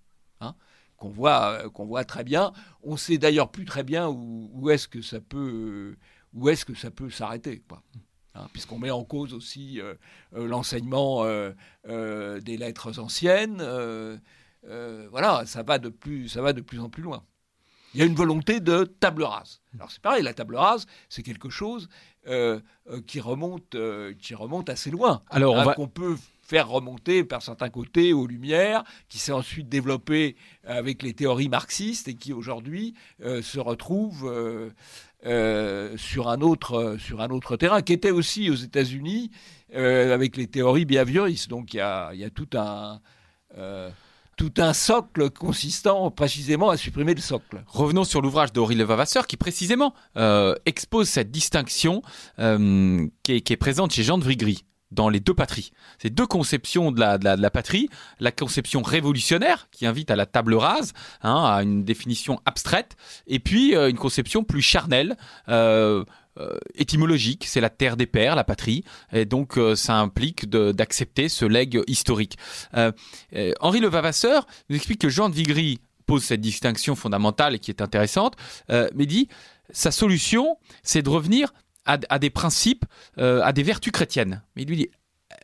qu'on 0.99 1.09
voit, 1.09 1.63
euh, 1.65 1.71
qu'on 1.71 1.87
voit 1.87 2.05
très 2.05 2.25
bien. 2.25 2.53
On 2.83 2.97
sait 2.97 3.19
d'ailleurs 3.19 3.51
plus 3.51 3.65
très 3.65 3.85
bien 3.85 4.09
où, 4.09 4.69
est-ce 4.69 4.89
que 4.89 5.01
ça 5.01 5.21
peut, 5.21 5.97
où 6.35 6.49
est-ce 6.49 6.65
que 6.65 6.75
ça 6.75 6.91
peut 6.91 7.09
s'arrêter, 7.09 7.63
quoi. 7.67 7.83
Hein, 8.35 8.47
puisqu'on 8.53 8.79
met 8.79 8.91
en 8.91 9.05
cause 9.05 9.33
aussi 9.33 9.81
euh, 9.81 9.95
euh, 10.35 10.47
l'enseignement 10.47 11.25
des 11.85 12.57
lettres 12.57 12.99
anciennes. 12.99 13.63
voilà, 14.63 15.47
ça 15.47 15.63
va 15.63 15.79
de 15.79 15.89
plus, 15.89 16.29
ça 16.29 16.43
va 16.43 16.53
de 16.53 16.61
plus 16.61 16.81
en 16.81 16.91
plus 16.91 17.03
loin. 17.03 17.25
Il 17.95 18.01
y 18.01 18.03
a 18.03 18.07
une 18.07 18.15
volonté 18.15 18.61
de 18.61 18.85
table 18.85 19.23
rase. 19.23 19.63
Alors 19.75 19.91
c'est 19.91 20.03
pareil, 20.03 20.23
la 20.23 20.35
table 20.35 20.57
rase, 20.57 20.87
c'est 21.09 21.23
quelque 21.23 21.49
chose 21.49 21.89
qui 23.07 23.21
remonte, 23.21 23.77
qui 24.21 24.35
remonte 24.35 24.69
assez 24.69 24.91
loin. 24.91 25.23
Alors 25.31 25.55
on 25.55 25.59
hein, 25.59 25.65
va... 25.65 25.75
qu'on 25.75 25.89
peut 25.89 26.17
faire 26.49 26.69
remonter 26.69 27.25
par 27.25 27.43
certains 27.43 27.69
côtés 27.69 28.15
aux 28.15 28.27
Lumières, 28.27 28.83
qui 29.11 29.19
s'est 29.19 29.33
ensuite 29.33 29.69
développé 29.69 30.35
avec 30.65 31.03
les 31.03 31.13
théories 31.13 31.51
marxistes 31.51 32.09
et 32.09 32.15
qui 32.15 32.33
aujourd'hui 32.33 32.95
euh, 33.23 33.43
se 33.43 33.61
retrouve 33.61 34.27
euh, 34.27 34.71
euh, 35.27 35.95
sur, 35.99 36.31
un 36.31 36.41
autre, 36.41 36.97
sur 36.99 37.21
un 37.21 37.29
autre 37.29 37.57
terrain, 37.57 37.83
qui 37.83 37.93
était 37.93 38.11
aussi 38.11 38.49
aux 38.51 38.55
États-Unis 38.55 39.31
avec 39.75 40.39
les 40.39 40.47
théories 40.47 40.87
behavioristes. 40.87 41.51
Donc 41.51 41.75
il 41.75 41.77
y 41.77 41.81
a, 41.81 42.31
tout 42.35 42.49
un 42.55 43.01
tout 44.37 44.55
un 44.57 44.73
socle 44.73 45.31
consistant 45.31 46.11
précisément 46.11 46.71
à 46.71 46.79
supprimer 46.79 47.13
le 47.13 47.21
socle. 47.21 47.63
Revenons 47.67 48.05
sur 48.05 48.23
l'ouvrage 48.23 48.53
d'Aurélie 48.53 48.81
Levavasseur 48.81 49.27
qui 49.27 49.37
précisément 49.37 49.93
expose 50.65 51.11
cette 51.11 51.31
distinction 51.31 52.01
qui, 52.39 53.33
est, 53.33 53.41
qui, 53.43 53.53
est, 53.53 53.59
présente 53.59 53.93
chez 53.93 54.05
Jean 54.05 54.17
de 54.17 54.25
Vrigry 54.25 54.65
dans 54.91 55.09
les 55.09 55.21
deux 55.21 55.35
patries. 55.35 55.73
C'est 55.99 56.11
deux 56.11 56.27
conceptions 56.27 56.93
de 56.93 57.01
la, 57.01 57.51
patrie. 57.51 57.89
La 58.21 58.33
conception 58.33 58.83
révolutionnaire, 58.83 59.69
qui 59.71 59.87
invite 59.87 60.11
à 60.11 60.17
la 60.17 60.27
table 60.27 60.55
rase, 60.55 60.93
hein, 61.23 61.45
à 61.45 61.63
une 61.63 61.85
définition 61.85 62.41
abstraite, 62.47 62.97
et 63.27 63.39
puis 63.39 63.75
euh, 63.75 63.91
une 63.91 63.99
conception 63.99 64.45
plus 64.45 64.63
charnelle, 64.63 65.17
euh, 65.49 66.05
étymologique, 66.77 67.45
c'est 67.47 67.61
la 67.61 67.71
terre 67.71 67.97
des 67.97 68.07
pères, 68.07 68.37
la 68.37 68.45
patrie, 68.45 68.85
et 69.13 69.25
donc 69.25 69.59
ça 69.75 69.97
implique 69.97 70.49
d'accepter 70.49 71.29
ce 71.29 71.45
legs 71.45 71.83
historique. 71.89 72.39
Henri 73.59 73.81
Levavasseur 73.81 74.47
nous 74.71 74.77
explique 74.77 75.01
que 75.01 75.09
Jean 75.09 75.31
de 75.31 75.35
Vigry 75.35 75.81
pose 76.07 76.23
cette 76.23 76.41
distinction 76.41 76.95
fondamentale 76.95 77.57
et 77.57 77.59
qui 77.59 77.73
est 77.73 77.83
intéressante, 77.83 78.37
mais 78.69 79.07
dit 79.07 79.29
sa 79.73 79.91
solution, 79.91 80.59
c'est 80.85 81.03
de 81.03 81.11
revenir 81.11 81.53
à, 81.89 82.19
des 82.19 82.31
principes, 82.31 82.85
à 83.17 83.53
des 83.53 83.63
vertus 83.63 83.93
chrétiennes. 83.93 84.43
Mais 84.55 84.63
il 84.63 84.69
lui 84.69 84.77
dit 84.77 84.91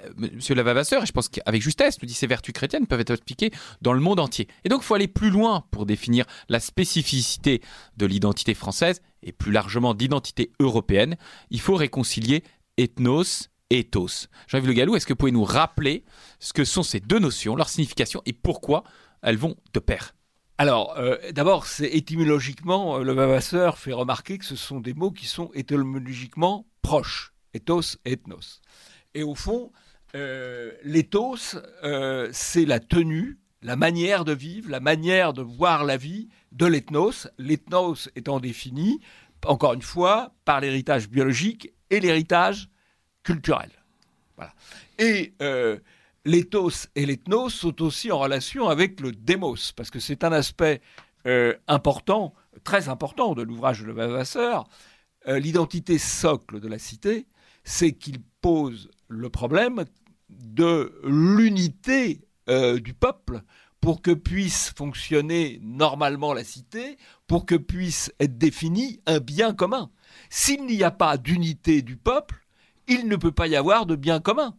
euh, 0.03 0.11
Monsieur 0.17 0.55
Lavavasseur, 0.55 1.03
et 1.03 1.07
je 1.07 1.13
pense 1.13 1.29
qu'avec 1.29 1.61
justesse, 1.61 2.01
nous 2.01 2.07
dit 2.07 2.15
ces 2.15 2.27
vertus 2.27 2.55
chrétiennes 2.55 2.87
peuvent 2.87 3.01
être 3.01 3.13
appliquées 3.13 3.51
dans 3.83 3.93
le 3.93 4.01
monde 4.01 4.21
entier. 4.21 4.49
Et 4.65 4.69
donc, 4.69 4.83
il 4.83 4.85
faut 4.85 4.95
aller 4.95 5.09
plus 5.09 5.31
loin 5.31 5.65
pour 5.71 5.87
définir 5.87 6.25
la 6.49 6.61
spécificité 6.61 7.61
de 7.97 8.07
l'identité 8.07 8.55
française 8.55 9.03
et 9.23 9.33
plus 9.33 9.53
largement 9.53 9.95
d'identité 9.95 10.53
européenne. 10.61 11.17
Il 11.51 11.61
faut 11.61 11.75
réconcilier 11.77 12.45
ethnos 12.77 13.51
et 13.71 13.81
ethos. 13.81 14.29
Jean-Yves 14.49 14.67
Le 14.67 14.73
Gallou, 14.73 14.97
est-ce 14.97 15.07
que 15.07 15.13
vous 15.13 15.19
pouvez 15.19 15.33
nous 15.33 15.45
rappeler 15.45 16.05
ce 16.39 16.53
que 16.53 16.65
sont 16.65 16.83
ces 16.83 17.01
deux 17.01 17.19
notions, 17.19 17.57
leur 17.57 17.69
signification 17.69 18.23
et 18.27 18.33
pourquoi 18.33 18.85
elles 19.23 19.39
vont 19.39 19.57
de 19.73 19.81
pair? 19.81 20.14
Alors, 20.57 20.97
euh, 20.99 21.17
d'abord, 21.33 21.67
c'est 21.67 21.89
étymologiquement, 21.89 22.99
euh, 22.99 23.03
le 23.03 23.13
Vavasseur 23.13 23.77
fait 23.77 23.93
remarquer 23.93 24.39
que 24.39 24.45
ce 24.45 24.55
sont 24.55 24.79
des 24.79 24.95
mots 24.95 25.11
qui 25.11 25.27
sont 25.27 25.51
étymologiquement 25.55 26.65
proches, 26.81 27.35
ethos 27.55 27.99
et 28.05 28.13
ethnos. 28.13 28.61
Et 29.15 29.25
au 29.25 29.35
fond, 29.35 29.73
euh, 30.15 30.71
l'éthos, 30.85 31.57
euh, 31.83 32.29
c'est 32.33 32.67
la 32.67 32.79
tenue, 32.79 33.41
la 33.63 33.75
manière 33.75 34.25
de 34.25 34.33
vivre, 34.33 34.71
la 34.71 34.79
manière 34.79 35.33
de 35.33 35.43
voir 35.43 35.83
la 35.83 35.97
vie 35.97 36.29
de 36.53 36.67
l'ethnos. 36.67 37.27
L'ethnos 37.37 38.09
étant 38.15 38.39
défini, 38.39 39.01
encore 39.45 39.75
une 39.75 39.83
fois, 39.83 40.35
par 40.45 40.61
l'héritage 40.61 41.09
biologique 41.09 41.73
et 41.91 41.99
l'héritage 41.99 42.69
culturel. 43.25 43.71
Voilà. 44.37 44.53
Et 44.99 45.35
l'éthos 46.25 46.89
et 46.95 47.07
l'ethnos 47.07 47.51
sont 47.51 47.83
aussi 47.83 48.11
en 48.11 48.19
relation 48.19 48.69
avec 48.69 49.01
le 49.01 49.13
démos, 49.13 49.73
parce 49.73 49.91
que 49.91 50.01
c'est 50.01 50.25
un 50.25 50.33
aspect 50.33 50.81
important, 51.69 52.35
très 52.65 52.91
important 52.91 53.35
de 53.35 53.43
l'ouvrage 53.43 53.81
de 53.81 53.87
Levasseur. 53.87 54.69
L'identité 55.27 55.97
socle 55.97 56.61
de 56.61 56.69
la 56.69 56.79
cité, 56.79 57.27
c'est 57.65 57.93
qu'il 57.93 58.21
pose 58.43 58.91
le 59.09 59.31
problème 59.31 59.85
de 60.29 60.93
l'unité 61.05 62.21
euh, 62.49 62.79
du 62.79 62.95
peuple 62.95 63.43
pour 63.81 64.03
que 64.03 64.11
puisse 64.11 64.73
fonctionner 64.77 65.61
normalement 65.63 66.33
la 66.33 66.45
cité, 66.45 66.97
pour 67.27 67.47
que 67.47 67.55
puisse 67.55 68.13
être 68.19 68.39
défini 68.39 69.01
un 69.07 69.19
bien 69.19 69.55
commun. 69.55 69.91
S'il 70.31 70.65
n'y 70.67 70.83
a 70.83 70.91
pas 70.91 71.17
d'unité 71.19 71.83
du 71.83 71.97
peuple, 71.97 72.47
il 72.89 73.09
ne 73.09 73.17
peut 73.17 73.33
pas 73.33 73.47
y 73.47 73.57
avoir 73.57 73.87
de 73.87 73.97
bien 73.97 74.21
commun. 74.21 74.57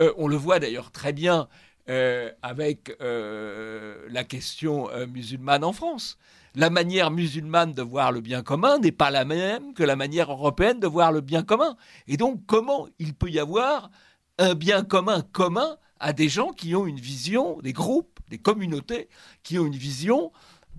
Euh, 0.00 0.12
on 0.16 0.28
le 0.28 0.36
voit 0.36 0.58
d'ailleurs 0.58 0.90
très 0.90 1.12
bien 1.12 1.48
euh, 1.88 2.30
avec 2.42 2.96
la 3.00 4.24
question 4.24 4.88
musulmane 5.06 5.64
en 5.64 5.72
France. 5.72 6.18
La 6.54 6.68
manière 6.68 7.10
musulmane 7.10 7.72
de 7.72 7.80
voir 7.80 8.12
le 8.12 8.20
bien 8.20 8.42
commun 8.42 8.78
n'est 8.78 8.92
pas 8.92 9.10
la 9.10 9.24
même 9.24 9.72
que 9.72 9.82
la 9.82 9.96
manière 9.96 10.30
européenne 10.30 10.80
de 10.80 10.86
voir 10.86 11.10
le 11.10 11.22
bien 11.22 11.42
commun. 11.42 11.76
Et 12.06 12.18
donc, 12.18 12.42
comment 12.46 12.88
il 12.98 13.14
peut 13.14 13.30
y 13.30 13.38
avoir 13.38 13.90
un 14.38 14.54
bien 14.54 14.84
commun 14.84 15.22
commun 15.32 15.78
à 15.98 16.12
des 16.12 16.28
gens 16.28 16.50
qui 16.50 16.74
ont 16.74 16.86
une 16.86 17.00
vision, 17.00 17.58
des 17.62 17.72
groupes, 17.72 18.20
des 18.28 18.38
communautés, 18.38 19.08
qui 19.42 19.58
ont 19.58 19.66
une 19.66 19.76
vision 19.76 20.30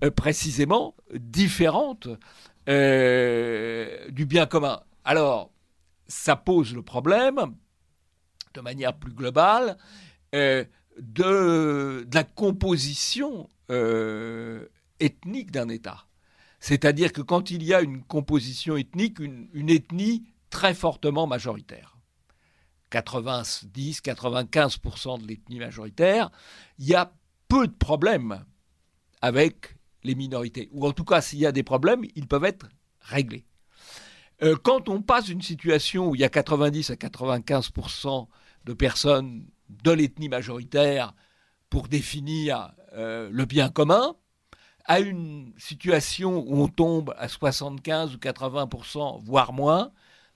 euh, 0.04 0.10
précisément 0.10 0.94
différente 1.12 2.08
euh, 2.68 4.08
du 4.10 4.26
bien 4.26 4.46
commun? 4.46 4.80
Alors, 5.04 5.50
ça 6.06 6.36
pose 6.36 6.72
le 6.72 6.82
problème, 6.82 7.54
de 8.54 8.60
manière 8.60 8.94
plus 8.94 9.12
globale, 9.12 9.76
euh, 10.34 10.64
de, 10.98 12.06
la 12.12 12.24
composition 12.24 13.48
ethnique 15.00 15.50
d'un 15.50 15.68
État. 15.68 16.04
C'est-à-dire 16.60 17.12
que 17.12 17.22
quand 17.22 17.50
il 17.50 17.62
y 17.62 17.74
a 17.74 17.80
une 17.80 18.02
composition 18.02 18.76
ethnique, 18.76 19.18
une 19.18 19.70
ethnie 19.70 20.24
très 20.50 20.74
fortement 20.74 21.26
majoritaire, 21.26 21.94
90-95% 23.02 25.20
de 25.20 25.26
l'ethnie 25.26 25.58
majoritaire, 25.58 26.30
il 26.78 26.86
y 26.86 26.94
a 26.94 27.12
peu 27.48 27.66
de 27.66 27.72
problèmes 27.72 28.44
avec 29.20 29.76
les 30.02 30.14
minorités. 30.14 30.70
Ou 30.72 30.86
en 30.86 30.92
tout 30.92 31.04
cas, 31.04 31.20
s'il 31.20 31.40
y 31.40 31.46
a 31.46 31.52
des 31.52 31.62
problèmes, 31.62 32.02
ils 32.14 32.28
peuvent 32.28 32.44
être 32.44 32.66
réglés. 33.00 33.44
Euh, 34.42 34.56
quand 34.62 34.88
on 34.88 35.02
passe 35.02 35.26
d'une 35.26 35.42
situation 35.42 36.08
où 36.08 36.14
il 36.14 36.20
y 36.20 36.24
a 36.24 36.28
90 36.28 36.90
à 36.90 36.94
95% 36.94 38.28
de 38.64 38.72
personnes 38.72 39.46
de 39.68 39.90
l'ethnie 39.92 40.28
majoritaire 40.28 41.14
pour 41.70 41.88
définir 41.88 42.72
euh, 42.94 43.28
le 43.32 43.44
bien 43.44 43.68
commun, 43.68 44.14
à 44.84 45.00
une 45.00 45.52
situation 45.56 46.44
où 46.46 46.62
on 46.62 46.68
tombe 46.68 47.14
à 47.18 47.28
75 47.28 48.14
ou 48.14 48.18
80%, 48.18 49.22
voire 49.24 49.52
moins, 49.52 49.90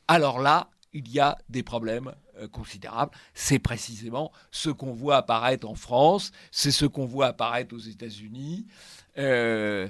alors 0.08 0.40
là, 0.40 0.70
il 0.92 1.08
y 1.08 1.20
a 1.20 1.36
des 1.48 1.62
problèmes 1.62 2.14
euh, 2.38 2.48
considérable. 2.48 3.12
C'est 3.34 3.58
précisément 3.58 4.32
ce 4.50 4.70
qu'on 4.70 4.92
voit 4.92 5.18
apparaître 5.18 5.68
en 5.68 5.74
France, 5.74 6.32
c'est 6.50 6.70
ce 6.70 6.86
qu'on 6.86 7.04
voit 7.04 7.26
apparaître 7.26 7.74
aux 7.74 7.78
États-Unis. 7.78 8.66
Euh, 9.18 9.88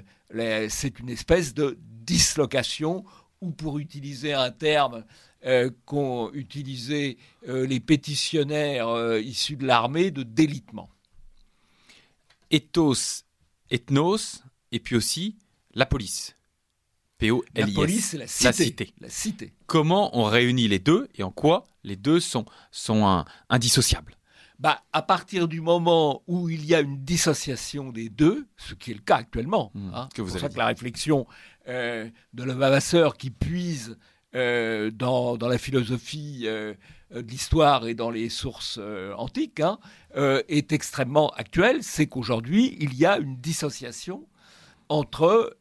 c'est 0.69 0.99
une 0.99 1.09
espèce 1.09 1.53
de 1.53 1.79
dislocation, 1.81 3.05
ou 3.41 3.51
pour 3.51 3.79
utiliser 3.79 4.33
un 4.33 4.51
terme 4.51 5.05
euh, 5.45 5.69
qu'ont 5.85 6.31
utilisé 6.33 7.17
les 7.47 7.79
pétitionnaires 7.79 9.17
issus 9.19 9.55
de 9.55 9.65
l'armée, 9.65 10.11
de 10.11 10.23
délitement. 10.23 10.89
Ethos, 12.51 13.23
ethnos, 13.69 14.43
et 14.71 14.79
puis 14.79 14.95
aussi 14.95 15.37
la 15.73 15.85
police. 15.85 16.35
La 17.55 17.67
police, 17.67 18.13
la 18.13 18.27
cité. 18.27 18.93
La 19.01 19.09
cité. 19.09 19.53
Comment 19.65 20.17
on 20.17 20.23
réunit 20.23 20.67
les 20.67 20.79
deux 20.79 21.09
et 21.15 21.23
en 21.23 21.31
quoi 21.31 21.65
les 21.83 21.97
deux 21.97 22.19
sont, 22.19 22.45
sont 22.71 23.25
indissociables 23.49 24.15
bah, 24.59 24.83
à 24.91 25.01
partir 25.01 25.47
du 25.47 25.61
moment 25.61 26.21
où 26.27 26.49
il 26.49 26.65
y 26.65 26.75
a 26.75 26.81
une 26.81 27.01
dissociation 27.05 27.91
des 27.91 28.09
deux, 28.09 28.45
ce 28.57 28.73
qui 28.73 28.91
est 28.91 28.93
le 28.93 28.99
cas 28.99 29.15
actuellement, 29.15 29.71
mmh, 29.73 29.91
hein, 29.93 30.09
c'est 30.13 30.21
pour 30.21 30.31
ça 30.31 30.49
que 30.49 30.57
la 30.57 30.65
réflexion 30.65 31.25
euh, 31.69 32.09
de 32.33 32.43
Levavasseur 32.43 33.15
qui 33.15 33.29
puise 33.29 33.97
euh, 34.35 34.91
dans, 34.91 35.37
la 35.37 35.57
philosophie 35.57 36.43
euh, 36.45 36.73
de 37.13 37.21
l'histoire 37.21 37.87
et 37.87 37.93
dans 37.93 38.11
les 38.11 38.29
sources 38.29 38.79
antiques 39.17 39.59
hein, 39.59 39.79
est 40.47 40.71
extrêmement 40.71 41.29
actuelle, 41.31 41.83
c'est 41.83 42.07
qu'aujourd'hui 42.07 42.77
il 42.79 42.93
y 42.95 43.05
a 43.05 43.17
une 43.17 43.37
dissociation 43.37 44.27
entre 44.89 45.57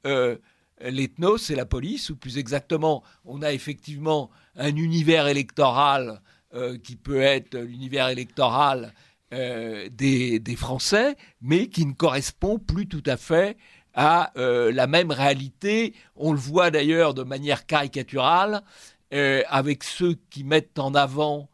l'ethnos 0.81 1.50
et 1.50 1.54
la 1.54 1.66
police, 1.66 2.11
ou 2.11 2.16
plus 2.16 2.38
exactement, 2.38 3.02
on 3.24 3.42
a 3.42 3.52
effectivement 3.52 4.31
un 4.57 4.76
univers 4.76 5.26
électoral 5.26 6.20
euh, 6.54 6.78
qui 6.78 6.96
peut 6.96 7.20
être 7.20 7.59
l'univers 7.59 8.09
électoral 8.09 8.94
euh, 9.35 9.87
des, 9.92 10.40
Français, 10.57 11.14
mais 11.42 11.68
qui 11.68 11.85
ne 11.85 11.92
correspond 11.92 12.59
plus 12.59 12.88
tout 12.88 13.02
à 13.04 13.18
fait 13.18 13.59
à 14.00 14.30
euh, 14.38 14.70
la 14.70 14.87
même 14.87 15.11
réalité. 15.11 15.92
On 16.14 16.30
le 16.32 16.38
voit 16.38 16.70
d'ailleurs 16.70 17.14
de 17.14 17.24
manière 17.24 17.66
caricaturale 17.66 18.62
avec 19.11 19.84
ceux 19.84 20.16
qui 20.28 20.44
mettent 20.44 20.78
en 20.78 20.94
avant 20.94 21.48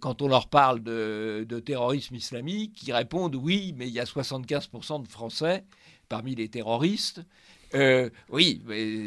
quand 0.00 0.22
on 0.22 0.26
leur 0.26 0.48
parle 0.48 0.82
de, 0.82 1.62
terrorisme 1.64 2.16
islamique, 2.16 2.72
qui 2.74 2.92
répondent 2.92 3.36
oui, 3.36 3.72
mais 3.76 3.86
il 3.86 3.94
y 3.94 4.00
a 4.00 4.04
75% 4.04 5.04
de 5.04 5.08
Français 5.08 5.64
parmi 6.08 6.34
les 6.34 6.48
terroristes. 6.48 7.22
Euh, 7.74 8.10
oui, 8.28 8.62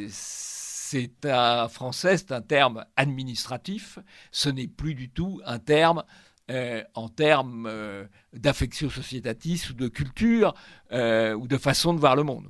c'est 0.09 1.25
un 1.25 1.67
français, 1.67 2.17
c'est 2.17 2.31
un 2.31 2.41
terme 2.41 2.85
administratif. 2.95 3.99
Ce 4.31 4.49
n'est 4.49 4.67
plus 4.67 4.95
du 4.95 5.09
tout 5.09 5.41
un 5.45 5.59
terme 5.59 6.03
euh, 6.49 6.83
en 6.93 7.09
termes 7.09 7.67
euh, 7.69 8.05
d'affection 8.33 8.89
sociétatis 8.89 9.69
ou 9.69 9.73
de 9.73 9.87
culture 9.87 10.53
ou 10.91 11.47
de 11.47 11.57
façon 11.57 11.93
de 11.93 11.99
voir 11.99 12.15
le 12.15 12.23
monde. 12.23 12.47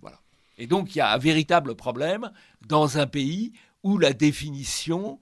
Et 0.57 0.67
donc 0.67 0.95
il 0.95 0.99
y 0.99 1.01
a 1.01 1.11
un 1.11 1.17
véritable 1.17 1.75
problème 1.75 2.31
dans 2.67 2.97
un 2.97 3.07
pays 3.07 3.53
où 3.83 3.97
la 3.97 4.13
définition 4.13 5.19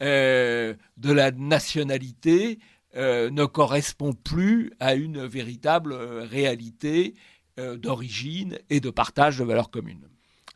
de 0.00 0.76
la 1.02 1.30
nationalité 1.32 2.58
ne 2.94 3.44
correspond 3.44 4.12
plus 4.12 4.72
à 4.80 4.94
une 4.94 5.26
véritable 5.26 5.94
réalité 5.94 7.14
d'origine 7.56 8.58
et 8.70 8.80
de 8.80 8.90
partage 8.90 9.38
de 9.38 9.44
valeurs 9.44 9.70
communes. 9.70 10.08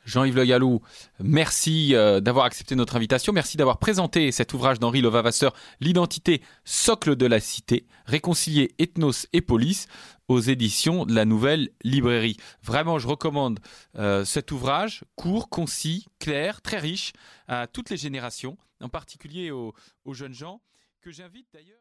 Jean-Yves 0.05 0.37
Le 0.37 0.45
Gallou, 0.45 0.81
merci 1.21 1.95
euh, 1.95 2.21
d'avoir 2.21 2.45
accepté 2.45 2.75
notre 2.75 2.97
invitation. 2.97 3.33
Merci 3.33 3.57
d'avoir 3.57 3.79
présenté 3.79 4.33
cet 4.33 4.53
ouvrage 4.53 4.79
d'Henri 4.79 5.01
Levavasseur, 5.01 5.55
L'identité, 5.81 6.43
socle 6.65 7.15
de 7.15 7.27
la 7.27 7.41
cité, 7.41 7.87
réconcilier 8.07 8.75
ethnos 8.79 9.27
et 9.33 9.41
police 9.41 9.87
aux 10.29 10.41
éditions 10.41 11.05
de 11.07 11.15
la 11.15 11.25
Nouvelle 11.25 11.71
Librairie. 11.85 12.37
Vraiment, 12.63 12.99
je 12.99 13.07
recommande 13.07 13.61
euh, 13.97 14.25
cet 14.25 14.51
ouvrage, 14.51 15.05
court, 15.15 15.49
concis, 15.49 16.07
clair, 16.19 16.63
très 16.63 16.79
riche, 16.79 17.13
à 17.47 17.67
toutes 17.67 17.91
les 17.91 17.97
générations, 17.97 18.57
en 18.81 18.89
particulier 18.89 19.51
aux, 19.51 19.73
aux 20.05 20.15
jeunes 20.15 20.35
gens, 20.35 20.61
que 21.01 21.11
j'invite 21.13 21.47
d'ailleurs. 21.53 21.79